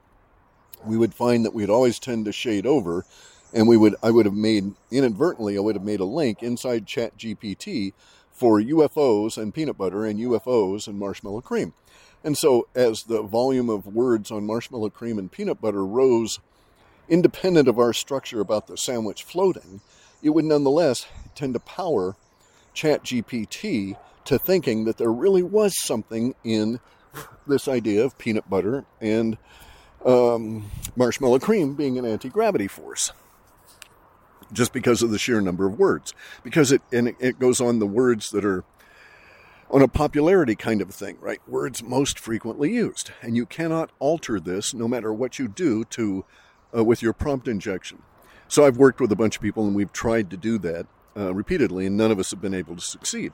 we 0.86 0.98
would 0.98 1.14
find 1.14 1.46
that 1.46 1.54
we'd 1.54 1.70
always 1.70 2.00
tend 2.00 2.26
to 2.26 2.32
shade 2.32 2.66
over, 2.66 3.06
and 3.54 3.68
we 3.68 3.78
would, 3.78 3.96
I 4.04 4.12
would 4.12 4.26
have 4.26 4.36
made 4.36 4.74
inadvertently, 4.92 5.58
I 5.58 5.62
would 5.62 5.76
have 5.76 5.84
made 5.84 6.00
a 6.00 6.06
link 6.06 6.44
inside 6.44 6.88
Chat 6.88 7.18
GPT 7.18 7.94
for 8.32 8.60
UFOs 8.60 9.38
and 9.38 9.54
peanut 9.54 9.78
butter 9.78 10.06
and 10.06 10.20
UFOs 10.20 10.88
and 10.88 11.00
marshmallow 11.00 11.42
cream. 11.42 11.74
And 12.24 12.38
so, 12.38 12.68
as 12.76 13.04
the 13.04 13.22
volume 13.22 13.70
of 13.70 13.88
words 13.88 14.32
on 14.32 14.46
marshmallow 14.46 14.90
cream 14.90 15.20
and 15.20 15.32
peanut 15.32 15.62
butter 15.62 15.86
rose, 15.86 16.40
independent 17.08 17.68
of 17.68 17.78
our 17.78 17.94
structure 17.94 18.42
about 18.42 18.68
the 18.68 18.78
sandwich 18.78 19.24
floating, 19.24 19.82
it 20.24 20.30
would 20.30 20.46
nonetheless 20.46 21.06
tend 21.36 21.54
to 21.54 21.60
power 21.60 22.16
ChatGPT 22.74 23.96
to 24.26 24.40
thinking 24.40 24.86
that 24.86 24.98
there 24.98 25.12
really 25.12 25.44
was 25.44 25.80
something 25.82 26.34
in 26.44 26.80
this 27.48 27.68
idea 27.68 28.04
of 28.04 28.18
peanut 28.18 28.50
butter 28.50 28.86
and 29.02 29.38
um, 30.06 30.70
marshmallow 30.96 31.40
cream 31.40 31.74
being 31.74 31.98
an 31.98 32.06
anti 32.06 32.30
gravity 32.30 32.68
force. 32.68 33.12
Just 34.54 34.74
because 34.74 35.02
of 35.02 35.10
the 35.10 35.18
sheer 35.18 35.42
number 35.42 35.66
of 35.66 35.80
words. 35.80 36.14
Because 36.44 36.72
it, 36.72 36.82
and 36.92 37.16
it 37.20 37.40
goes 37.40 37.60
on 37.60 37.80
the 37.80 37.88
words 37.88 38.30
that 38.30 38.46
are 38.46 38.64
on 39.72 39.82
a 39.82 39.88
popularity 39.88 40.56
kind 40.56 40.82
of 40.82 40.94
thing, 40.94 41.18
right? 41.20 41.42
Words 41.48 41.84
most 41.84 42.20
frequently 42.20 42.72
used. 42.72 43.12
And 43.22 43.36
you 43.36 43.48
cannot 43.48 43.90
alter 44.00 44.40
this 44.40 44.74
no 44.74 44.88
matter 44.88 45.12
what 45.12 45.40
you 45.40 45.48
do 45.48 45.84
to 45.86 46.26
uh, 46.76 46.84
with 46.84 47.02
your 47.02 47.14
prompt 47.14 47.48
injection. 47.48 48.04
So 48.48 48.66
I've 48.66 48.78
worked 48.78 49.02
with 49.02 49.12
a 49.12 49.16
bunch 49.16 49.38
of 49.38 49.42
people 49.42 49.66
and 49.66 49.76
we've 49.76 49.92
tried 49.92 50.30
to 50.30 50.38
do 50.38 50.60
that 50.60 50.86
uh, 51.18 51.34
repeatedly, 51.34 51.86
and 51.86 51.98
none 51.98 52.12
of 52.12 52.20
us 52.20 52.32
have 52.32 52.42
been 52.42 52.54
able 52.54 52.76
to 52.76 52.82
succeed. 52.82 53.34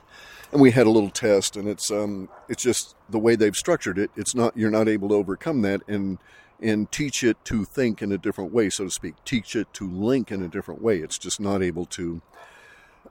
And 0.52 0.60
we 0.60 0.70
had 0.70 0.86
a 0.86 0.90
little 0.90 1.10
test, 1.10 1.56
and 1.56 1.68
it's 1.68 1.90
um, 1.90 2.28
it's 2.48 2.62
just 2.62 2.94
the 3.08 3.18
way 3.18 3.36
they've 3.36 3.56
structured 3.56 3.98
it. 3.98 4.10
It's 4.16 4.34
not 4.34 4.56
you're 4.56 4.70
not 4.70 4.88
able 4.88 5.08
to 5.08 5.14
overcome 5.14 5.62
that 5.62 5.80
and 5.88 6.18
and 6.60 6.90
teach 6.92 7.24
it 7.24 7.44
to 7.44 7.64
think 7.64 8.02
in 8.02 8.12
a 8.12 8.18
different 8.18 8.52
way, 8.52 8.70
so 8.70 8.84
to 8.84 8.90
speak. 8.90 9.14
Teach 9.24 9.56
it 9.56 9.72
to 9.74 9.90
link 9.90 10.30
in 10.30 10.42
a 10.42 10.48
different 10.48 10.80
way. 10.80 10.98
It's 10.98 11.18
just 11.18 11.40
not 11.40 11.62
able 11.62 11.86
to 11.86 12.22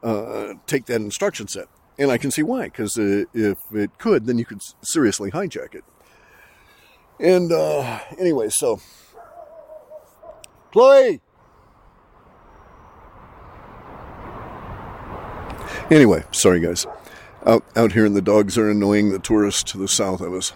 uh, 0.01 0.53
take 0.67 0.85
that 0.85 1.01
instruction 1.01 1.47
set. 1.47 1.67
And 1.99 2.09
I 2.09 2.17
can 2.17 2.31
see 2.31 2.43
why, 2.43 2.63
because 2.63 2.97
uh, 2.97 3.25
if 3.33 3.57
it 3.73 3.97
could, 3.97 4.25
then 4.25 4.37
you 4.37 4.45
could 4.45 4.61
seriously 4.81 5.31
hijack 5.31 5.75
it. 5.75 5.83
And 7.19 7.51
uh, 7.51 7.99
anyway, 8.17 8.49
so 8.49 8.79
Chloe. 10.71 11.21
Anyway, 15.91 16.24
sorry 16.31 16.62
guys. 16.62 16.88
Out 17.45 17.65
out 17.75 17.91
here, 17.91 18.05
and 18.05 18.15
the 18.15 18.21
dogs 18.21 18.57
are 18.57 18.69
annoying 18.69 19.12
the 19.12 19.19
tourists 19.19 19.63
to 19.71 19.77
the 19.77 19.89
south 19.89 20.21
of 20.21 20.33
us, 20.33 20.53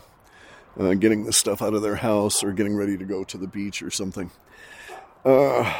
uh, 0.80 0.94
getting 0.94 1.26
the 1.26 1.34
stuff 1.34 1.62
out 1.62 1.74
of 1.74 1.82
their 1.82 1.98
house 1.98 2.42
or 2.42 2.54
getting 2.54 2.74
ready 2.74 2.98
to 2.98 3.04
go 3.04 3.26
to 3.26 3.38
the 3.38 3.48
beach 3.48 3.84
or 3.84 3.92
something. 3.92 4.32
Uh, 5.26 5.74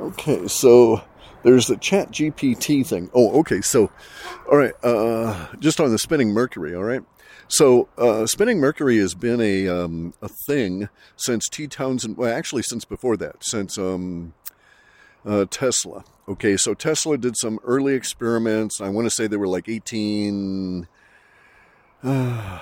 okay, 0.00 0.46
so 0.46 1.02
there's 1.42 1.66
the 1.66 1.76
Chat 1.76 2.12
GPT 2.12 2.86
thing. 2.86 3.10
Oh, 3.12 3.40
okay. 3.40 3.62
So, 3.62 3.90
all 4.48 4.56
right. 4.56 4.74
Uh, 4.84 5.48
just 5.58 5.80
on 5.80 5.90
the 5.90 5.98
spinning 5.98 6.30
Mercury. 6.30 6.72
All 6.72 6.84
right. 6.84 7.02
So, 7.48 7.88
uh, 7.98 8.26
spinning 8.26 8.60
Mercury 8.60 8.98
has 8.98 9.14
been 9.14 9.40
a 9.40 9.66
um, 9.66 10.14
a 10.22 10.28
thing 10.28 10.88
since 11.16 11.48
T. 11.48 11.66
Townsend. 11.66 12.16
Well, 12.16 12.32
actually, 12.32 12.62
since 12.62 12.84
before 12.84 13.16
that, 13.16 13.42
since 13.42 13.76
um, 13.76 14.34
uh, 15.26 15.46
Tesla. 15.50 16.04
Okay, 16.28 16.58
so 16.58 16.74
Tesla 16.74 17.16
did 17.16 17.38
some 17.38 17.58
early 17.64 17.94
experiments. 17.94 18.82
I 18.82 18.90
want 18.90 19.06
to 19.06 19.10
say 19.10 19.26
they 19.26 19.36
were 19.36 19.48
like 19.48 19.68
18. 19.68 20.86
Uh, 22.04 22.60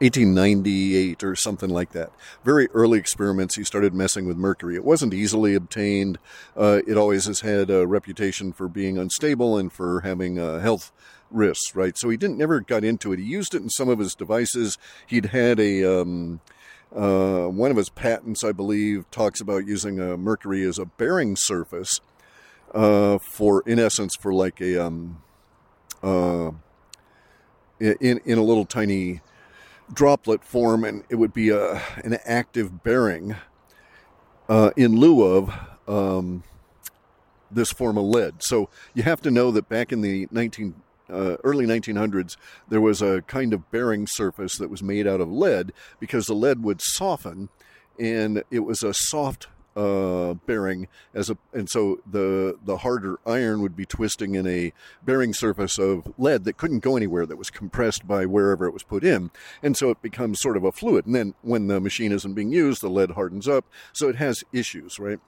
1898 0.00 1.22
or 1.22 1.36
something 1.36 1.68
like 1.68 1.92
that. 1.92 2.10
Very 2.42 2.68
early 2.70 2.98
experiments, 2.98 3.56
he 3.56 3.64
started 3.64 3.92
messing 3.92 4.26
with 4.26 4.36
mercury. 4.38 4.74
It 4.74 4.84
wasn't 4.84 5.12
easily 5.12 5.54
obtained. 5.54 6.18
Uh, 6.56 6.80
it 6.86 6.96
always 6.96 7.26
has 7.26 7.40
had 7.40 7.70
a 7.70 7.86
reputation 7.86 8.52
for 8.52 8.66
being 8.66 8.96
unstable 8.96 9.58
and 9.58 9.70
for 9.70 10.00
having 10.00 10.38
uh, 10.38 10.60
health 10.60 10.90
risks, 11.30 11.76
right? 11.76 11.96
So 11.98 12.08
he 12.08 12.16
didn't 12.16 12.38
never 12.38 12.60
got 12.60 12.82
into 12.82 13.12
it. 13.12 13.18
He 13.18 13.26
used 13.26 13.54
it 13.54 13.62
in 13.62 13.68
some 13.68 13.90
of 13.90 13.98
his 13.98 14.14
devices. 14.14 14.78
He'd 15.06 15.26
had 15.26 15.60
a 15.60 16.00
um, 16.00 16.40
uh, 16.94 17.46
one 17.46 17.70
of 17.70 17.76
his 17.76 17.88
patents, 17.88 18.42
I 18.42 18.52
believe, 18.52 19.10
talks 19.10 19.40
about 19.40 19.66
using 19.66 20.00
a 20.00 20.16
mercury 20.16 20.64
as 20.64 20.78
a 20.78 20.86
bearing 20.86 21.36
surface 21.36 22.00
uh, 22.74 23.18
for, 23.18 23.62
in 23.66 23.78
essence, 23.78 24.16
for 24.16 24.32
like 24.32 24.60
a 24.60 24.84
um, 24.84 25.22
uh, 26.02 26.50
in 27.78 28.20
in 28.24 28.38
a 28.38 28.42
little 28.42 28.64
tiny 28.64 29.20
droplet 29.92 30.44
form, 30.44 30.84
and 30.84 31.04
it 31.08 31.16
would 31.16 31.32
be 31.32 31.50
a 31.50 31.82
an 32.04 32.18
active 32.24 32.82
bearing 32.82 33.36
uh, 34.48 34.70
in 34.76 34.96
lieu 34.96 35.22
of 35.22 35.52
um, 35.88 36.42
this 37.50 37.72
form 37.72 37.96
of 37.98 38.04
lead. 38.04 38.42
So 38.42 38.68
you 38.94 39.02
have 39.02 39.20
to 39.22 39.30
know 39.30 39.50
that 39.52 39.68
back 39.68 39.92
in 39.92 40.00
the 40.00 40.28
19 40.30 40.74
uh, 41.10 41.36
early 41.44 41.66
1900s, 41.66 42.36
there 42.68 42.80
was 42.80 43.02
a 43.02 43.22
kind 43.22 43.52
of 43.52 43.70
bearing 43.70 44.06
surface 44.06 44.56
that 44.58 44.70
was 44.70 44.82
made 44.82 45.06
out 45.06 45.20
of 45.20 45.30
lead 45.30 45.72
because 45.98 46.26
the 46.26 46.34
lead 46.34 46.62
would 46.62 46.80
soften, 46.80 47.48
and 47.98 48.42
it 48.50 48.60
was 48.60 48.82
a 48.82 48.94
soft 48.94 49.48
uh, 49.76 50.34
bearing 50.46 50.88
as 51.14 51.30
a, 51.30 51.38
and 51.52 51.68
so 51.70 52.00
the 52.10 52.58
the 52.64 52.78
harder 52.78 53.18
iron 53.24 53.62
would 53.62 53.76
be 53.76 53.86
twisting 53.86 54.34
in 54.34 54.46
a 54.46 54.72
bearing 55.04 55.32
surface 55.32 55.78
of 55.78 56.12
lead 56.18 56.44
that 56.44 56.56
couldn't 56.56 56.80
go 56.80 56.96
anywhere, 56.96 57.24
that 57.24 57.36
was 57.36 57.50
compressed 57.50 58.06
by 58.06 58.26
wherever 58.26 58.66
it 58.66 58.72
was 58.72 58.82
put 58.82 59.04
in, 59.04 59.30
and 59.62 59.76
so 59.76 59.90
it 59.90 60.02
becomes 60.02 60.40
sort 60.40 60.56
of 60.56 60.64
a 60.64 60.72
fluid. 60.72 61.06
And 61.06 61.14
then 61.14 61.34
when 61.42 61.68
the 61.68 61.80
machine 61.80 62.12
isn't 62.12 62.34
being 62.34 62.52
used, 62.52 62.82
the 62.82 62.88
lead 62.88 63.12
hardens 63.12 63.46
up, 63.46 63.64
so 63.92 64.08
it 64.08 64.16
has 64.16 64.42
issues, 64.52 64.98
right? 64.98 65.20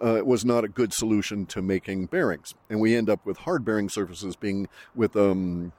Uh, 0.00 0.20
was 0.24 0.44
not 0.44 0.64
a 0.64 0.68
good 0.68 0.92
solution 0.92 1.46
to 1.46 1.62
making 1.62 2.06
bearings. 2.06 2.54
And 2.70 2.80
we 2.80 2.96
end 2.96 3.10
up 3.10 3.24
with 3.24 3.38
hard 3.38 3.64
bearing 3.64 3.88
surfaces 3.88 4.36
being 4.36 4.68
with 4.94 5.16
um, 5.16 5.72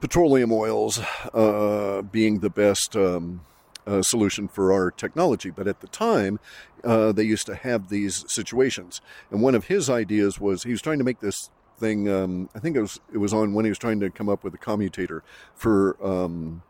petroleum 0.00 0.52
oils 0.52 1.00
uh, 1.32 2.02
being 2.02 2.40
the 2.40 2.50
best 2.50 2.96
um, 2.96 3.42
uh, 3.86 4.02
solution 4.02 4.48
for 4.48 4.72
our 4.72 4.90
technology. 4.90 5.50
But 5.50 5.66
at 5.68 5.80
the 5.80 5.86
time, 5.88 6.40
uh, 6.84 7.12
they 7.12 7.24
used 7.24 7.46
to 7.46 7.54
have 7.54 7.88
these 7.88 8.24
situations. 8.28 9.00
And 9.30 9.40
one 9.40 9.54
of 9.54 9.66
his 9.66 9.88
ideas 9.88 10.40
was 10.40 10.64
he 10.64 10.70
was 10.70 10.82
trying 10.82 10.98
to 10.98 11.04
make 11.04 11.20
this 11.20 11.50
thing. 11.78 12.08
Um, 12.08 12.48
I 12.54 12.58
think 12.58 12.76
it 12.76 12.80
was 12.80 13.00
it 13.12 13.18
was 13.18 13.32
on 13.32 13.54
when 13.54 13.64
he 13.64 13.70
was 13.70 13.78
trying 13.78 14.00
to 14.00 14.10
come 14.10 14.28
up 14.28 14.44
with 14.44 14.54
a 14.54 14.58
commutator 14.58 15.22
for 15.54 15.96
um, 16.04 16.62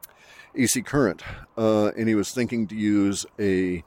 AC 0.55 0.83
current, 0.83 1.23
uh, 1.57 1.89
and 1.97 2.09
he 2.09 2.15
was 2.15 2.33
thinking 2.33 2.67
to 2.69 2.75
use 2.75 3.25
a 3.39 3.85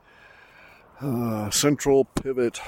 uh, 1.02 1.50
central 1.50 2.06
pivot 2.06 2.60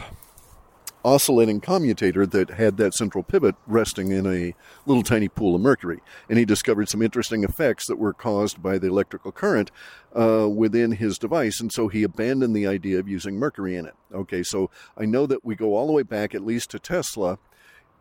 oscillating 1.06 1.62
commutator 1.62 2.26
that 2.26 2.50
had 2.50 2.76
that 2.76 2.94
central 2.94 3.24
pivot 3.24 3.56
resting 3.66 4.12
in 4.12 4.26
a 4.28 4.54
little 4.86 5.04
tiny 5.04 5.30
pool 5.30 5.56
of 5.56 5.62
mercury. 5.62 6.02
And 6.30 6.38
he 6.38 6.44
discovered 6.44 6.90
some 6.90 7.02
interesting 7.02 7.46
effects 7.46 7.88
that 7.88 7.98
were 7.98 8.12
caused 8.12 8.62
by 8.62 8.78
the 8.78 8.88
electrical 8.88 9.32
current 9.32 9.72
uh, 10.14 10.50
within 10.50 10.94
his 10.94 11.18
device. 11.18 11.62
And 11.62 11.72
so 11.72 11.88
he 11.88 12.04
abandoned 12.04 12.54
the 12.54 12.68
idea 12.68 13.00
of 13.00 13.08
using 13.08 13.36
mercury 13.36 13.78
in 13.78 13.86
it. 13.86 13.94
Okay, 14.14 14.44
so 14.44 14.70
I 14.98 15.06
know 15.06 15.26
that 15.28 15.46
we 15.46 15.56
go 15.56 15.76
all 15.76 15.88
the 15.88 15.94
way 15.94 16.04
back 16.04 16.36
at 16.36 16.46
least 16.46 16.72
to 16.72 16.80
Tesla. 16.80 17.40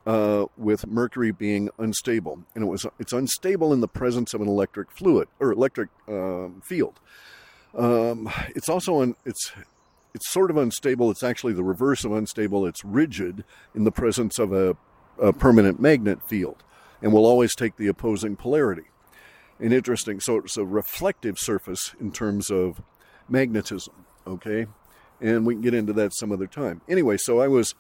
uh, 0.06 0.46
with 0.56 0.86
mercury 0.86 1.32
being 1.32 1.68
unstable, 1.78 2.44
and 2.54 2.64
it 2.64 2.66
was 2.68 2.86
it's 2.98 3.12
unstable 3.12 3.72
in 3.72 3.80
the 3.80 3.88
presence 3.88 4.32
of 4.32 4.40
an 4.40 4.48
electric 4.48 4.90
fluid 4.92 5.28
or 5.40 5.50
electric 5.52 5.88
um, 6.08 6.62
field. 6.64 7.00
Um, 7.76 8.30
it's 8.54 8.68
also 8.68 9.02
un, 9.02 9.16
it's 9.24 9.52
it's 10.16 10.30
sort 10.30 10.50
of 10.50 10.56
unstable. 10.56 11.10
It's 11.10 11.22
actually 11.22 11.52
the 11.52 11.62
reverse 11.62 12.02
of 12.02 12.10
unstable. 12.10 12.66
It's 12.66 12.82
rigid 12.84 13.44
in 13.74 13.84
the 13.84 13.92
presence 13.92 14.38
of 14.38 14.50
a, 14.50 14.74
a 15.20 15.32
permanent 15.34 15.78
magnet 15.78 16.26
field, 16.26 16.64
and 17.02 17.12
will 17.12 17.26
always 17.26 17.54
take 17.54 17.76
the 17.76 17.86
opposing 17.86 18.34
polarity. 18.34 18.84
And 19.60 19.74
interesting, 19.74 20.18
so 20.20 20.38
it's 20.38 20.56
a 20.56 20.64
reflective 20.64 21.38
surface 21.38 21.94
in 22.00 22.12
terms 22.12 22.50
of 22.50 22.80
magnetism. 23.28 24.06
Okay, 24.26 24.66
and 25.20 25.44
we 25.44 25.54
can 25.54 25.60
get 25.60 25.74
into 25.74 25.92
that 25.92 26.14
some 26.14 26.32
other 26.32 26.46
time. 26.46 26.80
Anyway, 26.88 27.18
so 27.18 27.40
I 27.40 27.48
was 27.48 27.74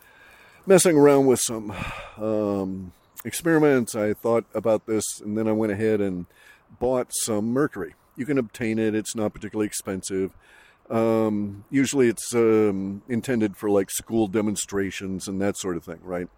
messing 0.66 0.98
around 0.98 1.24
with 1.26 1.40
some 1.40 1.74
um, 2.18 2.92
experiments. 3.24 3.94
I 3.94 4.12
thought 4.12 4.44
about 4.54 4.86
this, 4.86 5.22
and 5.22 5.38
then 5.38 5.48
I 5.48 5.52
went 5.52 5.72
ahead 5.72 6.02
and 6.02 6.26
bought 6.78 7.12
some 7.24 7.46
mercury. 7.46 7.94
You 8.14 8.26
can 8.26 8.36
obtain 8.36 8.78
it; 8.78 8.94
it's 8.94 9.16
not 9.16 9.32
particularly 9.32 9.66
expensive. 9.66 10.32
Um, 10.90 11.64
usually, 11.70 12.08
it's 12.08 12.34
um, 12.34 13.02
intended 13.08 13.56
for 13.56 13.70
like 13.70 13.90
school 13.90 14.28
demonstrations 14.28 15.28
and 15.28 15.40
that 15.40 15.56
sort 15.56 15.76
of 15.76 15.84
thing, 15.84 16.00
right? 16.02 16.28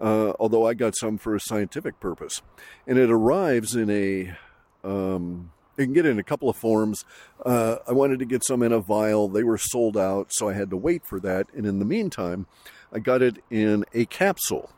Uh, 0.00 0.32
although 0.38 0.66
I 0.66 0.74
got 0.74 0.94
some 0.96 1.16
for 1.16 1.34
a 1.34 1.40
scientific 1.40 1.98
purpose, 2.00 2.42
and 2.86 2.98
it 2.98 3.10
arrives 3.10 3.74
in 3.74 3.88
a 3.90 4.36
um, 4.84 5.50
you 5.76 5.84
can 5.84 5.92
get 5.92 6.06
it 6.06 6.10
in 6.10 6.18
a 6.18 6.24
couple 6.24 6.48
of 6.48 6.56
forms. 6.56 7.04
Uh, 7.44 7.76
I 7.86 7.92
wanted 7.92 8.18
to 8.20 8.24
get 8.24 8.44
some 8.44 8.62
in 8.62 8.72
a 8.72 8.80
vial. 8.80 9.28
They 9.28 9.44
were 9.44 9.58
sold 9.58 9.96
out, 9.96 10.28
so 10.30 10.48
I 10.48 10.54
had 10.54 10.70
to 10.70 10.76
wait 10.76 11.04
for 11.06 11.20
that. 11.20 11.48
And 11.54 11.66
in 11.66 11.78
the 11.78 11.84
meantime, 11.84 12.46
I 12.92 12.98
got 12.98 13.22
it 13.22 13.42
in 13.50 13.84
a 13.92 14.06
capsule. 14.06 14.70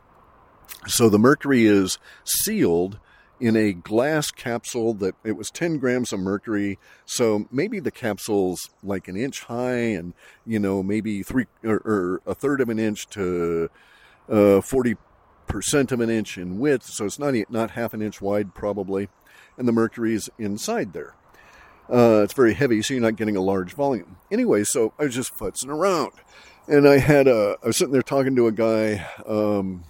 So 0.87 1.09
the 1.09 1.19
mercury 1.19 1.65
is 1.65 1.97
sealed 2.23 2.99
in 3.39 3.55
a 3.55 3.73
glass 3.73 4.31
capsule 4.31 4.93
that 4.95 5.15
it 5.23 5.33
was 5.33 5.49
10 5.49 5.77
grams 5.77 6.11
of 6.11 6.19
mercury. 6.19 6.77
So 7.05 7.47
maybe 7.51 7.79
the 7.79 7.91
capsule's 7.91 8.69
like 8.83 9.07
an 9.07 9.15
inch 9.15 9.43
high 9.43 9.91
and, 9.93 10.13
you 10.45 10.59
know, 10.59 10.83
maybe 10.83 11.23
three 11.23 11.45
or, 11.63 11.77
or 11.85 12.21
a 12.25 12.35
third 12.35 12.61
of 12.61 12.69
an 12.69 12.79
inch 12.79 13.07
to 13.11 13.69
uh, 14.27 14.61
40% 14.61 14.97
of 15.91 15.99
an 15.99 16.09
inch 16.09 16.37
in 16.37 16.59
width. 16.59 16.85
So 16.85 17.05
it's 17.05 17.19
not, 17.19 17.33
not 17.49 17.71
half 17.71 17.93
an 17.93 18.01
inch 18.01 18.21
wide, 18.21 18.53
probably 18.53 19.09
and 19.59 19.67
the 19.67 19.73
mercury 19.73 20.15
is 20.15 20.31
inside 20.39 20.93
there. 20.93 21.13
Uh, 21.91 22.21
it's 22.23 22.33
very 22.33 22.53
heavy, 22.53 22.81
so 22.81 22.93
you're 22.93 23.03
not 23.03 23.15
getting 23.15 23.35
a 23.35 23.41
large 23.41 23.73
volume. 23.73 24.17
Anyway, 24.31 24.63
so 24.63 24.93
I 24.97 25.03
was 25.03 25.15
just 25.15 25.35
futzing 25.35 25.69
around, 25.69 26.13
and 26.67 26.87
I 26.87 26.97
had 26.99 27.27
a 27.27 27.57
I 27.63 27.67
was 27.67 27.77
sitting 27.77 27.91
there 27.91 28.01
talking 28.01 28.35
to 28.35 28.47
a 28.47 28.51
guy 28.51 29.05
um, 29.27 29.83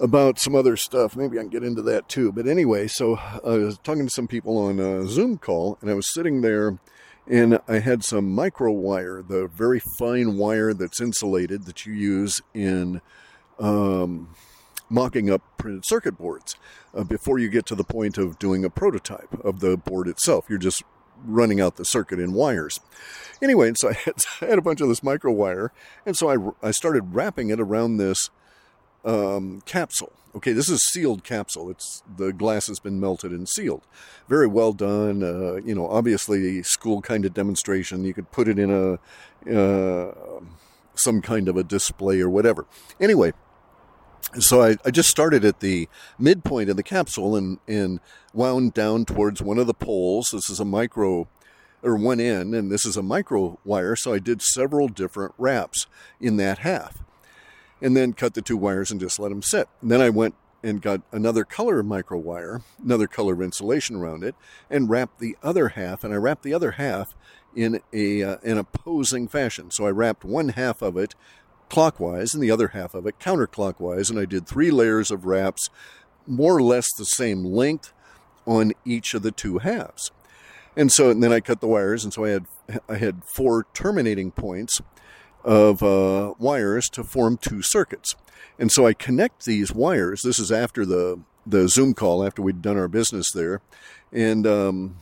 about 0.00 0.38
some 0.38 0.54
other 0.54 0.76
stuff. 0.76 1.16
Maybe 1.16 1.38
I 1.38 1.42
can 1.42 1.50
get 1.50 1.64
into 1.64 1.82
that 1.82 2.08
too. 2.08 2.32
But 2.32 2.46
anyway, 2.46 2.86
so 2.88 3.16
I 3.16 3.56
was 3.56 3.78
talking 3.78 4.06
to 4.06 4.12
some 4.12 4.28
people 4.28 4.58
on 4.58 4.78
a 4.78 5.06
Zoom 5.06 5.38
call, 5.38 5.78
and 5.80 5.90
I 5.90 5.94
was 5.94 6.12
sitting 6.12 6.40
there, 6.40 6.78
and 7.26 7.60
I 7.68 7.80
had 7.80 8.04
some 8.04 8.30
micro 8.30 8.72
wire, 8.72 9.22
the 9.22 9.48
very 9.48 9.80
fine 9.98 10.36
wire 10.36 10.72
that's 10.72 11.00
insulated 11.00 11.64
that 11.64 11.86
you 11.86 11.92
use 11.92 12.40
in. 12.54 13.00
Um, 13.58 14.34
mocking 14.90 15.30
up 15.30 15.42
printed 15.58 15.84
circuit 15.84 16.16
boards 16.16 16.56
uh, 16.94 17.04
before 17.04 17.38
you 17.38 17.48
get 17.48 17.66
to 17.66 17.74
the 17.74 17.84
point 17.84 18.18
of 18.18 18.38
doing 18.38 18.64
a 18.64 18.70
prototype 18.70 19.32
of 19.44 19.60
the 19.60 19.76
board 19.76 20.08
itself. 20.08 20.46
You're 20.48 20.58
just 20.58 20.82
running 21.24 21.60
out 21.60 21.76
the 21.76 21.84
circuit 21.84 22.18
in 22.18 22.32
wires. 22.32 22.80
Anyway, 23.42 23.68
and 23.68 23.76
so 23.78 23.90
I 23.90 23.92
had, 23.92 24.14
I 24.40 24.46
had 24.46 24.58
a 24.58 24.62
bunch 24.62 24.80
of 24.80 24.88
this 24.88 25.02
micro 25.02 25.32
wire, 25.32 25.72
and 26.06 26.16
so 26.16 26.30
I, 26.62 26.68
I 26.68 26.70
started 26.70 27.14
wrapping 27.14 27.50
it 27.50 27.60
around 27.60 27.96
this 27.96 28.30
um, 29.08 29.62
capsule. 29.64 30.12
Okay, 30.36 30.52
this 30.52 30.68
is 30.68 30.82
sealed 30.82 31.24
capsule. 31.24 31.70
It's 31.70 32.02
the 32.16 32.32
glass 32.32 32.66
has 32.68 32.78
been 32.78 33.00
melted 33.00 33.32
and 33.32 33.48
sealed. 33.48 33.82
Very 34.28 34.46
well 34.46 34.72
done. 34.72 35.22
Uh, 35.22 35.54
you 35.64 35.74
know, 35.74 35.88
obviously 35.88 36.62
school 36.62 37.00
kind 37.00 37.24
of 37.24 37.34
demonstration. 37.34 38.04
You 38.04 38.14
could 38.14 38.30
put 38.30 38.46
it 38.46 38.58
in 38.58 38.70
a 38.70 38.98
uh, 39.50 40.12
some 40.94 41.22
kind 41.22 41.48
of 41.48 41.56
a 41.56 41.64
display 41.64 42.20
or 42.20 42.28
whatever. 42.28 42.66
Anyway, 43.00 43.32
so 44.38 44.62
I, 44.62 44.76
I, 44.84 44.90
just 44.90 45.08
started 45.08 45.44
at 45.44 45.60
the 45.60 45.88
midpoint 46.18 46.68
of 46.68 46.76
the 46.76 46.82
capsule 46.82 47.36
and, 47.36 47.58
and 47.66 48.00
wound 48.34 48.74
down 48.74 49.04
towards 49.04 49.40
one 49.40 49.58
of 49.58 49.66
the 49.66 49.74
poles. 49.74 50.30
This 50.32 50.50
is 50.50 50.60
a 50.60 50.64
micro 50.64 51.28
or 51.82 51.96
one 51.96 52.20
end, 52.20 52.54
and 52.54 52.70
this 52.70 52.84
is 52.84 52.96
a 52.96 53.02
micro 53.02 53.58
wire. 53.64 53.96
So 53.96 54.12
I 54.12 54.18
did 54.18 54.42
several 54.42 54.88
different 54.88 55.34
wraps 55.38 55.86
in 56.20 56.36
that 56.38 56.58
half, 56.58 57.02
and 57.80 57.96
then 57.96 58.12
cut 58.12 58.34
the 58.34 58.42
two 58.42 58.56
wires 58.56 58.90
and 58.90 59.00
just 59.00 59.18
let 59.18 59.28
them 59.28 59.42
sit. 59.42 59.68
And 59.80 59.90
then 59.90 60.00
I 60.00 60.10
went 60.10 60.34
and 60.62 60.82
got 60.82 61.02
another 61.12 61.44
color 61.44 61.82
micro 61.82 62.18
wire, 62.18 62.62
another 62.82 63.06
color 63.06 63.42
insulation 63.42 63.96
around 63.96 64.24
it, 64.24 64.34
and 64.68 64.90
wrapped 64.90 65.20
the 65.20 65.36
other 65.42 65.68
half. 65.68 66.02
And 66.02 66.12
I 66.12 66.16
wrapped 66.16 66.42
the 66.42 66.54
other 66.54 66.72
half 66.72 67.14
in 67.54 67.80
a 67.92 68.22
uh, 68.22 68.36
an 68.42 68.58
opposing 68.58 69.28
fashion. 69.28 69.70
So 69.70 69.86
I 69.86 69.90
wrapped 69.90 70.24
one 70.24 70.50
half 70.50 70.82
of 70.82 70.96
it 70.96 71.14
clockwise 71.68 72.32
and 72.34 72.42
the 72.42 72.50
other 72.50 72.68
half 72.68 72.94
of 72.94 73.06
it 73.06 73.18
counterclockwise. 73.18 74.10
And 74.10 74.18
I 74.18 74.24
did 74.24 74.46
three 74.46 74.70
layers 74.70 75.10
of 75.10 75.26
wraps, 75.26 75.70
more 76.26 76.56
or 76.56 76.62
less 76.62 76.86
the 76.96 77.04
same 77.04 77.44
length 77.44 77.92
on 78.46 78.72
each 78.84 79.14
of 79.14 79.22
the 79.22 79.30
two 79.30 79.58
halves. 79.58 80.10
And 80.76 80.90
so 80.90 81.10
and 81.10 81.22
then 81.22 81.32
I 81.32 81.40
cut 81.40 81.60
the 81.60 81.66
wires, 81.66 82.04
and 82.04 82.12
so 82.12 82.24
I 82.24 82.30
had 82.30 82.46
I 82.88 82.96
had 82.96 83.22
four 83.34 83.66
terminating 83.74 84.30
points 84.30 84.80
of 85.44 85.82
uh, 85.82 86.34
wires 86.38 86.88
to 86.90 87.04
form 87.04 87.36
two 87.36 87.62
circuits. 87.62 88.16
And 88.58 88.72
so 88.72 88.86
I 88.86 88.92
connect 88.92 89.44
these 89.44 89.72
wires. 89.72 90.22
This 90.22 90.38
is 90.38 90.50
after 90.50 90.84
the 90.84 91.20
the 91.46 91.66
Zoom 91.66 91.94
call, 91.94 92.26
after 92.26 92.42
we'd 92.42 92.60
done 92.60 92.76
our 92.76 92.88
business 92.88 93.30
there, 93.32 93.62
and 94.12 94.46
um, 94.46 94.98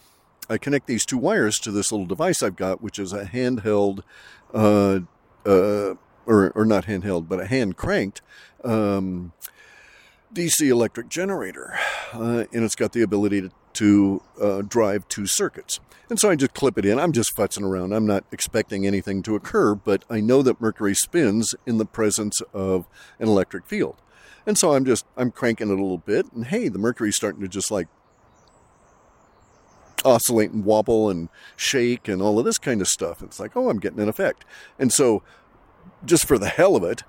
I 0.49 0.59
connect 0.59 0.87
these 0.87 1.05
two 1.05 1.19
wires 1.19 1.59
to 1.59 1.73
this 1.73 1.91
little 1.91 2.07
device 2.07 2.43
I've 2.43 2.55
got, 2.55 2.81
which 2.81 2.99
is 2.99 3.13
a 3.13 3.25
handheld 3.25 4.03
uh, 4.55 5.01
uh, 5.45 5.95
or, 6.25 6.51
or 6.51 6.65
not 6.65 6.87
handheld, 6.87 7.29
but 7.29 7.41
a 7.41 7.47
hand 7.47 7.77
cranked 7.77 8.21
um, 8.65 9.33
DC 10.33 10.69
electric 10.69 11.09
generator. 11.09 11.79
Uh, 12.13 12.45
and 12.53 12.65
it's 12.65 12.75
got 12.75 12.93
the 12.93 13.03
ability 13.03 13.43
to, 13.43 13.51
to 13.77 14.23
uh, 14.41 14.63
drive 14.63 15.09
two 15.09 15.27
circuits. 15.27 15.81
And 16.09 16.21
so 16.21 16.31
I 16.31 16.37
just 16.37 16.55
clip 16.55 16.79
it 16.79 16.85
in. 16.85 17.01
I'm 17.01 17.13
just 17.13 17.35
futzing 17.35 17.65
around. 17.65 17.93
I'm 17.93 18.07
not 18.07 18.25
expecting 18.31 18.87
anything 18.87 19.23
to 19.25 19.35
occur, 19.35 19.75
but 19.75 20.05
I 20.09 20.21
know 20.21 20.43
that 20.43 20.61
mercury 20.61 20.95
spins 20.95 21.55
in 21.67 21.79
the 21.79 21.85
presence 21.85 22.41
of 22.53 22.87
an 23.19 23.29
electric 23.29 23.67
field. 23.67 23.97
And 24.47 24.57
so 24.57 24.75
I'm 24.75 24.85
just, 24.85 25.05
I'm 25.17 25.33
cranking 25.33 25.69
it 25.69 25.73
a 25.73 25.83
little 25.83 25.99
bit, 25.99 26.33
and 26.33 26.47
hey, 26.47 26.69
the 26.69 26.79
mercury's 26.79 27.17
starting 27.17 27.41
to 27.41 27.49
just 27.49 27.73
like 27.73 27.89
oscillate 30.05 30.53
and 30.53 30.65
wobble 30.65 31.11
and 31.11 31.29
shake 31.57 32.07
and 32.07 32.23
all 32.23 32.39
of 32.39 32.45
this 32.45 32.59
kind 32.59 32.81
of 32.81 32.87
stuff. 32.87 33.23
It's 33.23 33.41
like, 33.41 33.57
oh, 33.57 33.69
I'm 33.69 33.81
getting 33.81 33.99
an 33.99 34.09
effect. 34.09 34.45
And 34.79 34.93
so 34.93 35.25
just 36.05 36.27
for 36.27 36.39
the 36.39 36.49
hell 36.49 36.77
of 36.77 36.85
it, 36.85 37.03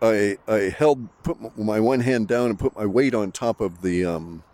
I 0.00 0.38
I 0.46 0.72
held 0.76 1.08
put 1.22 1.58
my 1.58 1.80
one 1.80 2.00
hand 2.00 2.28
down 2.28 2.50
and 2.50 2.58
put 2.58 2.76
my 2.76 2.86
weight 2.86 3.14
on 3.14 3.32
top 3.32 3.60
of 3.60 3.82
the 3.82 4.04
um, 4.04 4.44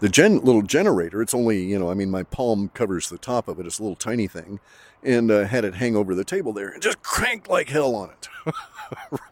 the 0.00 0.08
gen, 0.08 0.40
little 0.40 0.62
generator. 0.62 1.22
It's 1.22 1.34
only 1.34 1.62
you 1.64 1.78
know 1.78 1.90
I 1.90 1.94
mean 1.94 2.10
my 2.10 2.22
palm 2.22 2.70
covers 2.74 3.08
the 3.08 3.18
top 3.18 3.48
of 3.48 3.58
it. 3.58 3.66
It's 3.66 3.78
a 3.78 3.82
little 3.82 3.96
tiny 3.96 4.26
thing, 4.26 4.60
and 5.02 5.30
uh, 5.30 5.44
had 5.44 5.64
it 5.64 5.74
hang 5.74 5.96
over 5.96 6.14
the 6.14 6.24
table 6.24 6.52
there 6.52 6.68
and 6.68 6.82
just 6.82 7.02
cranked 7.02 7.48
like 7.48 7.68
hell 7.68 7.94
on 7.94 8.10
it. 8.10 8.28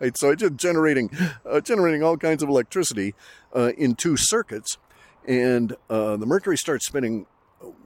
right, 0.01 0.17
so 0.17 0.31
I 0.31 0.35
just 0.35 0.57
generating 0.57 1.11
uh, 1.45 1.61
generating 1.61 2.03
all 2.03 2.17
kinds 2.17 2.43
of 2.43 2.49
electricity 2.49 3.15
uh, 3.55 3.73
in 3.77 3.95
two 3.95 4.17
circuits, 4.17 4.79
and 5.27 5.77
uh, 5.91 6.17
the 6.17 6.27
mercury 6.27 6.59
starts 6.59 6.87
spinning 6.87 7.27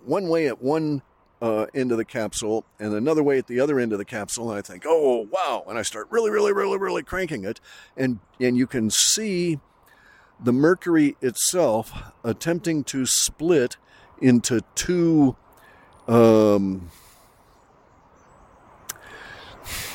one 0.04 0.28
way 0.28 0.46
at 0.46 0.62
one 0.62 1.02
uh, 1.40 1.66
end 1.74 1.92
of 1.92 1.98
the 1.98 2.04
capsule 2.04 2.64
and 2.78 2.94
another 2.94 3.22
way 3.22 3.38
at 3.38 3.46
the 3.46 3.60
other 3.60 3.78
end 3.78 3.92
of 3.92 3.98
the 3.98 4.04
capsule. 4.04 4.50
And 4.50 4.58
I 4.58 4.62
think, 4.62 4.84
oh, 4.86 5.28
wow. 5.30 5.64
And 5.68 5.78
I 5.78 5.82
start 5.82 6.08
really, 6.10 6.30
really, 6.30 6.52
really, 6.52 6.78
really 6.78 7.02
cranking 7.02 7.44
it. 7.44 7.60
And, 7.96 8.18
and 8.40 8.56
you 8.56 8.66
can 8.66 8.90
see 8.90 9.60
the 10.40 10.52
mercury 10.52 11.16
itself 11.20 11.92
attempting 12.24 12.84
to 12.84 13.06
split 13.06 13.76
into 14.20 14.60
two, 14.74 15.36
um, 16.06 16.90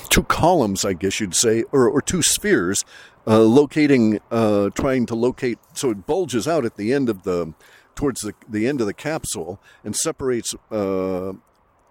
two 0.09 0.23
columns, 0.23 0.85
I 0.85 0.93
guess 0.93 1.19
you'd 1.19 1.35
say, 1.35 1.63
or, 1.71 1.89
or 1.89 2.01
two 2.01 2.21
spheres, 2.21 2.83
uh, 3.25 3.39
locating, 3.39 4.19
uh, 4.31 4.69
trying 4.71 5.05
to 5.07 5.15
locate, 5.15 5.59
so 5.73 5.89
it 5.89 6.05
bulges 6.05 6.47
out 6.47 6.65
at 6.65 6.75
the 6.75 6.93
end 6.93 7.09
of 7.09 7.23
the 7.23 7.53
towards 7.95 8.21
the, 8.21 8.33
the 8.49 8.67
end 8.67 8.81
of 8.81 8.87
the 8.87 8.93
capsule 8.93 9.61
and 9.83 9.95
separates 9.95 10.55
uh, 10.71 11.29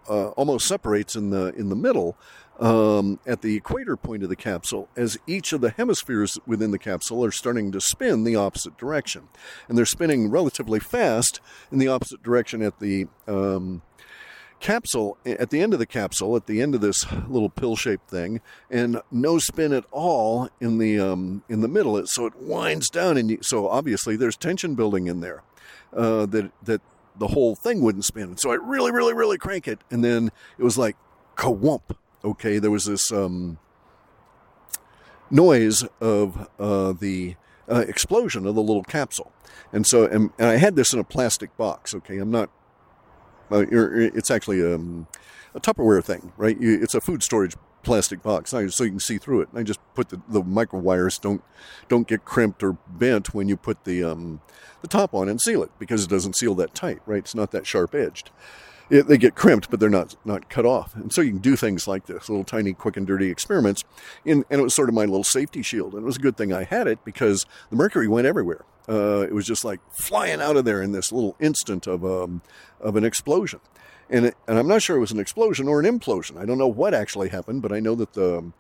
uh, 0.09 0.29
almost 0.31 0.67
separates 0.67 1.15
in 1.15 1.31
the 1.31 1.55
in 1.55 1.69
the 1.69 1.77
middle 1.77 2.17
um, 2.61 3.19
at 3.27 3.43
the 3.43 3.57
equator 3.57 3.97
point 3.97 4.23
of 4.23 4.29
the 4.29 4.37
capsule 4.37 4.89
as 4.97 5.19
each 5.27 5.53
of 5.53 5.61
the 5.61 5.71
hemispheres 5.71 6.39
within 6.47 6.71
the 6.71 6.79
capsule 6.79 7.25
are 7.25 7.33
starting 7.33 7.73
to 7.73 7.81
spin 7.81 8.25
the 8.25 8.37
opposite 8.37 8.77
direction 8.77 9.29
and 9.69 9.77
they're 9.77 9.87
spinning 9.87 10.31
relatively 10.31 10.79
fast 10.79 11.41
in 11.71 11.79
the 11.79 11.89
opposite 11.89 12.23
direction 12.23 12.63
at 12.63 12.79
the 12.79 13.07
um, 13.27 13.83
capsule 14.63 15.19
at 15.27 15.51
the 15.51 15.61
end 15.61 15.75
of 15.75 15.79
the 15.79 15.87
capsule, 15.87 16.37
at 16.37 16.47
the 16.47 16.63
end 16.63 16.75
of 16.75 16.81
this 16.81 17.05
little 17.29 17.51
pill-shaped 17.51 18.09
thing, 18.09 18.41
and 18.71 19.03
no 19.11 19.39
spin 19.39 19.73
at 19.73 19.85
all 19.91 20.49
in 20.61 20.79
the 20.79 20.99
um, 20.99 21.43
in 21.51 21.61
the 21.61 21.69
middle. 21.69 22.01
So 22.07 22.25
it 22.25 22.41
winds 22.41 22.89
down, 22.89 23.19
and 23.19 23.31
you, 23.31 23.39
so 23.43 23.69
obviously 23.69 24.17
there's 24.17 24.37
tension 24.37 24.75
building 24.75 25.09
in 25.09 25.21
there 25.21 25.43
uh, 25.95 26.25
that 26.27 26.53
that 26.63 26.81
the 27.19 27.29
whole 27.29 27.55
thing 27.55 27.83
wouldn't 27.83 28.07
spin. 28.07 28.23
And 28.23 28.41
so 28.41 28.53
I 28.53 28.55
really, 28.55 28.91
really, 28.91 29.13
really 29.13 29.37
crank 29.37 29.69
it, 29.69 29.81
and 29.91 30.03
then 30.03 30.31
it 30.57 30.63
was 30.63 30.79
like 30.79 30.97
kawump. 31.37 31.97
Okay, 32.25 32.59
there 32.59 32.71
was 32.71 32.85
this 32.85 33.11
um, 33.11 33.59
noise 35.31 35.85
of 36.01 36.49
uh, 36.61 36.93
the 36.93 37.35
uh, 37.69 37.85
explosion 37.89 38.47
of 38.47 38.55
the 38.55 38.63
little 38.63 38.85
capsule, 38.85 39.33
and 39.73 39.87
so 39.87 40.05
and, 40.05 40.31
and, 40.39 40.49
I 40.49 40.57
had 40.57 40.77
this 40.77 40.93
in 40.93 41.01
a 41.01 41.05
plastic 41.05 41.57
box. 41.57 41.95
Okay, 41.95 42.19
I'm 42.19 42.31
not. 42.31 42.51
Uh, 43.51 43.65
it's 43.71 44.31
actually 44.31 44.63
um, 44.63 45.09
a 45.55 45.61
Tupperware 45.61 46.03
thing, 46.03 46.33
right? 46.37 46.57
It's 46.61 46.95
a 46.95 47.01
food 47.01 47.23
storage 47.23 47.57
plastic 47.83 48.23
box, 48.23 48.51
so 48.51 48.59
you 48.61 48.71
can 48.91 49.01
see 49.01 49.19
through 49.19 49.43
it. 49.43 49.49
And 49.51 49.59
I 49.59 49.63
just 49.65 49.81
put 49.95 50.11
the, 50.11 50.23
the 50.29 50.43
micro 50.43 50.79
wires 50.79 51.19
don't 51.19 51.43
don't 51.89 52.07
get 52.07 52.25
crimped 52.25 52.63
or 52.63 52.75
bent 52.89 53.35
when 53.35 53.49
you 53.49 53.57
put 53.57 53.85
the 53.85 54.05
um, 54.05 54.41
the 54.81 54.89
top 54.89 55.13
on 55.13 55.29
and 55.29 55.41
seal 55.41 55.63
it 55.63 55.71
because 55.79 56.05
it 56.05 56.11
doesn't 56.11 56.37
seal 56.37 56.55
that 56.57 56.75
tight, 56.75 57.01
right? 57.05 57.19
It's 57.19 57.35
not 57.35 57.51
that 57.51 57.67
sharp 57.67 57.95
edged. 57.95 58.31
It, 58.93 59.09
they 59.09 59.17
get 59.17 59.35
crimped, 59.35 59.71
but 59.71 59.81
they're 59.81 59.89
not 59.89 60.17
not 60.25 60.51
cut 60.51 60.67
off. 60.67 60.95
And 60.95 61.11
so 61.11 61.23
you 61.23 61.31
can 61.31 61.39
do 61.39 61.57
things 61.57 61.89
like 61.89 62.05
this, 62.05 62.29
little 62.29 62.45
tiny, 62.45 62.75
quick 62.75 62.99
and 62.99 63.07
dirty 63.07 63.31
experiments. 63.31 63.85
In, 64.27 64.45
and 64.51 64.61
it 64.61 64.63
was 64.63 64.75
sort 64.75 64.91
of 64.91 64.95
my 64.95 65.07
little 65.07 65.25
safety 65.25 65.63
shield. 65.63 65.95
And 65.95 66.03
it 66.03 66.07
was 66.07 66.19
a 66.19 66.21
good 66.21 66.37
thing 66.37 66.53
I 66.53 66.65
had 66.65 66.87
it 66.87 67.03
because 67.03 67.47
the 67.71 67.77
mercury 67.77 68.07
went 68.07 68.27
everywhere. 68.27 68.67
Uh, 68.87 69.23
it 69.23 69.33
was 69.33 69.47
just 69.47 69.65
like 69.65 69.81
flying 69.93 70.43
out 70.43 70.59
of 70.59 70.67
there 70.67 70.83
in 70.83 70.93
this 70.93 71.11
little 71.11 71.37
instant 71.41 71.87
of 71.87 72.05
um, 72.05 72.43
of 72.81 72.97
an 72.97 73.05
explosion. 73.05 73.61
And, 74.11 74.27
it, 74.27 74.37
and 74.47 74.59
I'm 74.59 74.69
not 74.69 74.83
sure 74.83 74.95
it 74.95 75.01
was 75.01 75.13
an 75.13 75.21
explosion 75.21 75.69
or 75.69 75.81
an 75.81 75.87
implosion. 75.87 76.37
I 76.37 76.45
don't 76.45 76.59
know 76.59 76.69
what 76.69 76.93
actually 76.93 77.31
happened, 77.31 77.63
but 77.63 77.73
I 77.73 77.81
know 77.81 77.95
that 77.95 78.13
the 78.13 78.53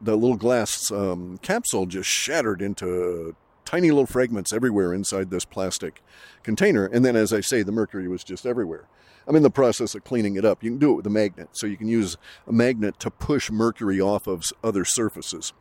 the 0.00 0.16
little 0.16 0.36
glass 0.36 0.92
um, 0.92 1.38
capsule 1.42 1.86
just 1.86 2.08
shattered 2.08 2.62
into 2.62 3.34
tiny 3.70 3.90
little 3.90 4.04
fragments 4.06 4.52
everywhere 4.52 4.92
inside 4.92 5.30
this 5.30 5.44
plastic 5.44 6.02
container. 6.42 6.86
And 6.86 7.04
then, 7.04 7.14
as 7.14 7.32
I 7.32 7.40
say, 7.40 7.62
the 7.62 7.70
mercury 7.70 8.08
was 8.08 8.24
just 8.24 8.44
everywhere. 8.44 8.88
I'm 9.28 9.36
in 9.36 9.44
the 9.44 9.50
process 9.50 9.94
of 9.94 10.02
cleaning 10.02 10.34
it 10.34 10.44
up. 10.44 10.64
You 10.64 10.70
can 10.70 10.80
do 10.80 10.90
it 10.90 10.96
with 10.96 11.06
a 11.06 11.10
magnet. 11.10 11.50
So 11.52 11.68
you 11.68 11.76
can 11.76 11.86
use 11.86 12.16
a 12.48 12.52
magnet 12.52 12.98
to 12.98 13.12
push 13.12 13.48
mercury 13.48 14.00
off 14.00 14.26
of 14.26 14.42
other 14.64 14.84
surfaces. 14.84 15.52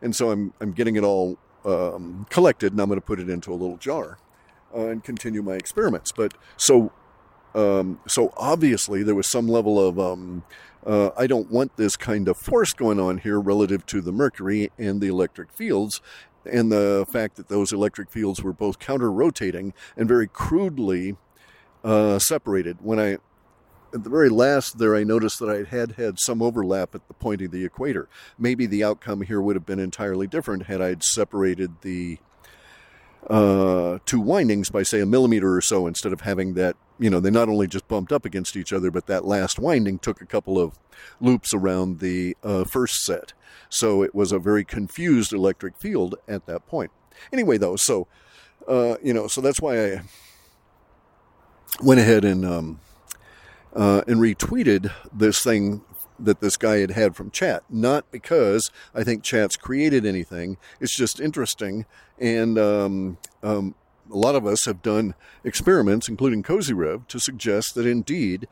And 0.00 0.14
so 0.14 0.30
I'm, 0.30 0.52
I'm 0.60 0.70
getting 0.70 0.94
it 0.94 1.02
all 1.02 1.38
um, 1.64 2.26
collected 2.30 2.70
and 2.70 2.80
I'm 2.80 2.86
going 2.86 3.00
to 3.00 3.04
put 3.04 3.18
it 3.18 3.28
into 3.28 3.52
a 3.52 3.56
little 3.56 3.78
jar 3.78 4.18
uh, 4.72 4.86
and 4.86 5.02
continue 5.02 5.42
my 5.42 5.54
experiments. 5.54 6.12
But 6.12 6.34
so 6.56 6.92
um, 7.56 7.98
so 8.06 8.32
obviously 8.36 9.02
there 9.02 9.14
was 9.14 9.28
some 9.28 9.48
level 9.48 9.80
of 9.84 9.98
um, 9.98 10.44
uh, 10.86 11.10
I 11.16 11.26
don't 11.26 11.50
want 11.50 11.76
this 11.76 11.96
kind 11.96 12.28
of 12.28 12.36
force 12.36 12.72
going 12.72 13.00
on 13.00 13.18
here 13.18 13.40
relative 13.40 13.84
to 13.86 14.00
the 14.00 14.12
mercury 14.12 14.70
and 14.78 15.00
the 15.00 15.08
electric 15.08 15.50
fields, 15.50 16.00
and 16.46 16.70
the 16.70 17.06
fact 17.10 17.36
that 17.36 17.48
those 17.48 17.72
electric 17.72 18.10
fields 18.10 18.42
were 18.42 18.52
both 18.52 18.78
counter 18.78 19.10
rotating 19.10 19.74
and 19.96 20.08
very 20.08 20.26
crudely 20.26 21.16
uh, 21.84 22.18
separated. 22.18 22.78
When 22.80 22.98
I 22.98 23.18
at 23.94 24.04
the 24.04 24.10
very 24.10 24.28
last 24.28 24.78
there, 24.78 24.94
I 24.94 25.04
noticed 25.04 25.38
that 25.38 25.48
I 25.48 25.62
had 25.68 25.92
had 25.92 26.18
some 26.18 26.42
overlap 26.42 26.94
at 26.94 27.06
the 27.08 27.14
point 27.14 27.40
of 27.42 27.50
the 27.50 27.64
equator. 27.64 28.08
Maybe 28.38 28.66
the 28.66 28.84
outcome 28.84 29.22
here 29.22 29.40
would 29.40 29.56
have 29.56 29.64
been 29.64 29.78
entirely 29.78 30.26
different 30.26 30.64
had 30.64 30.82
I 30.82 30.96
separated 31.00 31.80
the 31.82 32.18
uh, 33.28 33.98
two 34.06 34.20
windings 34.20 34.70
by 34.70 34.82
say 34.82 35.00
a 35.00 35.06
millimeter 35.06 35.56
or 35.56 35.60
so 35.60 35.86
instead 35.86 36.12
of 36.12 36.20
having 36.20 36.54
that 36.54 36.76
you 36.98 37.10
know 37.10 37.20
they 37.20 37.30
not 37.30 37.48
only 37.48 37.66
just 37.66 37.88
bumped 37.88 38.12
up 38.12 38.24
against 38.24 38.56
each 38.56 38.72
other 38.72 38.90
but 38.90 39.06
that 39.06 39.24
last 39.24 39.58
winding 39.58 39.98
took 39.98 40.20
a 40.20 40.26
couple 40.26 40.58
of 40.58 40.78
loops 41.20 41.52
around 41.52 41.98
the 41.98 42.36
uh, 42.42 42.64
first 42.64 43.04
set. 43.04 43.32
So 43.68 44.02
it 44.02 44.14
was 44.14 44.30
a 44.30 44.38
very 44.38 44.64
confused 44.64 45.32
electric 45.32 45.76
field 45.76 46.14
at 46.28 46.46
that 46.46 46.66
point. 46.66 46.92
Anyway 47.32 47.58
though 47.58 47.76
so 47.76 48.06
uh, 48.68 48.96
you 49.02 49.12
know 49.12 49.26
so 49.26 49.40
that's 49.40 49.60
why 49.60 49.94
i 49.94 50.02
went 51.82 52.00
ahead 52.00 52.24
and 52.24 52.44
um, 52.44 52.80
uh, 53.74 54.02
and 54.06 54.18
retweeted 54.20 54.90
this 55.12 55.42
thing 55.42 55.82
that 56.18 56.40
this 56.40 56.56
guy 56.56 56.78
had 56.78 56.92
had 56.92 57.16
from 57.16 57.30
chat. 57.30 57.62
Not 57.68 58.10
because 58.10 58.70
I 58.94 59.04
think 59.04 59.22
chat's 59.22 59.56
created 59.56 60.06
anything. 60.06 60.56
It's 60.80 60.96
just 60.96 61.20
interesting. 61.20 61.86
And 62.18 62.58
um, 62.58 63.18
um, 63.42 63.74
a 64.10 64.16
lot 64.16 64.34
of 64.34 64.46
us 64.46 64.64
have 64.66 64.82
done 64.82 65.14
experiments, 65.44 66.08
including 66.08 66.42
Kozyrev, 66.42 67.06
to 67.08 67.18
suggest 67.18 67.74
that 67.74 67.86
indeed 67.86 68.48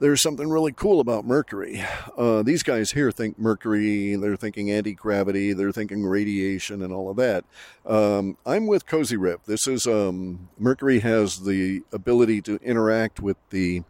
there's 0.00 0.20
something 0.20 0.50
really 0.50 0.72
cool 0.72 1.00
about 1.00 1.24
Mercury. 1.24 1.82
Uh, 2.18 2.42
these 2.42 2.62
guys 2.62 2.90
here 2.90 3.12
think 3.12 3.38
Mercury, 3.38 4.16
they're 4.16 4.36
thinking 4.36 4.70
anti 4.70 4.92
gravity, 4.92 5.52
they're 5.52 5.72
thinking 5.72 6.04
radiation, 6.04 6.82
and 6.82 6.92
all 6.92 7.08
of 7.08 7.16
that. 7.16 7.44
Um, 7.86 8.36
I'm 8.44 8.66
with 8.66 8.86
Kozyrev. 8.86 9.38
This 9.46 9.66
is 9.66 9.86
um, 9.86 10.48
Mercury 10.58 10.98
has 11.00 11.44
the 11.44 11.82
ability 11.92 12.42
to 12.42 12.56
interact 12.56 13.20
with 13.20 13.36
the 13.50 13.82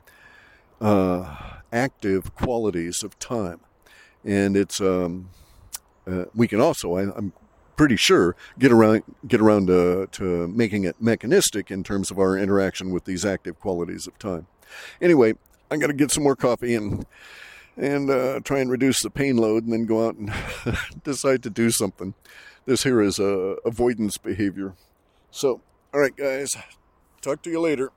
uh, 0.81 1.37
active 1.75 2.35
qualities 2.35 3.03
of 3.03 3.19
time. 3.19 3.61
And 4.25 4.57
it's, 4.57 4.81
um, 4.81 5.29
uh, 6.07 6.25
we 6.35 6.49
can 6.49 6.61
also, 6.61 6.97
I, 6.97 7.03
am 7.03 7.33
pretty 7.77 7.97
sure, 7.97 8.37
get 8.59 8.73
around, 8.73 9.03
get 9.27 9.41
around 9.41 9.67
to, 9.67 10.07
to 10.13 10.49
making 10.49 10.85
it 10.85 11.03
mechanistic 11.03 11.71
in 11.71 11.83
terms 11.83 12.11
of 12.11 12.19
our 12.19 12.39
interaction 12.39 12.91
with 12.91 13.05
these 13.05 13.25
active 13.25 13.59
qualities 13.61 14.07
of 14.07 14.19
time. 14.19 14.47
Anyway, 15.03 15.35
I'm 15.71 15.79
going 15.81 15.91
to 15.91 15.97
get 15.97 16.11
some 16.11 16.23
more 16.23 16.37
coffee 16.37 16.75
and, 16.75 17.05
and 17.77 18.09
uh, 18.09 18.41
try 18.45 18.61
and 18.61 18.71
reduce 18.71 19.03
the 19.03 19.11
pain 19.11 19.37
load 19.37 19.65
and 19.65 19.73
then 19.73 19.85
go 19.85 20.07
out 20.07 20.15
and 20.15 20.33
decide 21.05 21.43
to 21.43 21.51
do 21.51 21.71
something. 21.71 22.15
This 22.65 22.85
here 22.85 23.03
is 23.03 23.19
a 23.19 23.57
avoidance 23.67 24.17
behavior. 24.17 24.75
So, 25.31 25.61
all 25.93 26.01
right, 26.01 26.17
guys, 26.17 26.57
talk 27.21 27.43
to 27.43 27.51
you 27.51 27.61
later. 27.61 27.91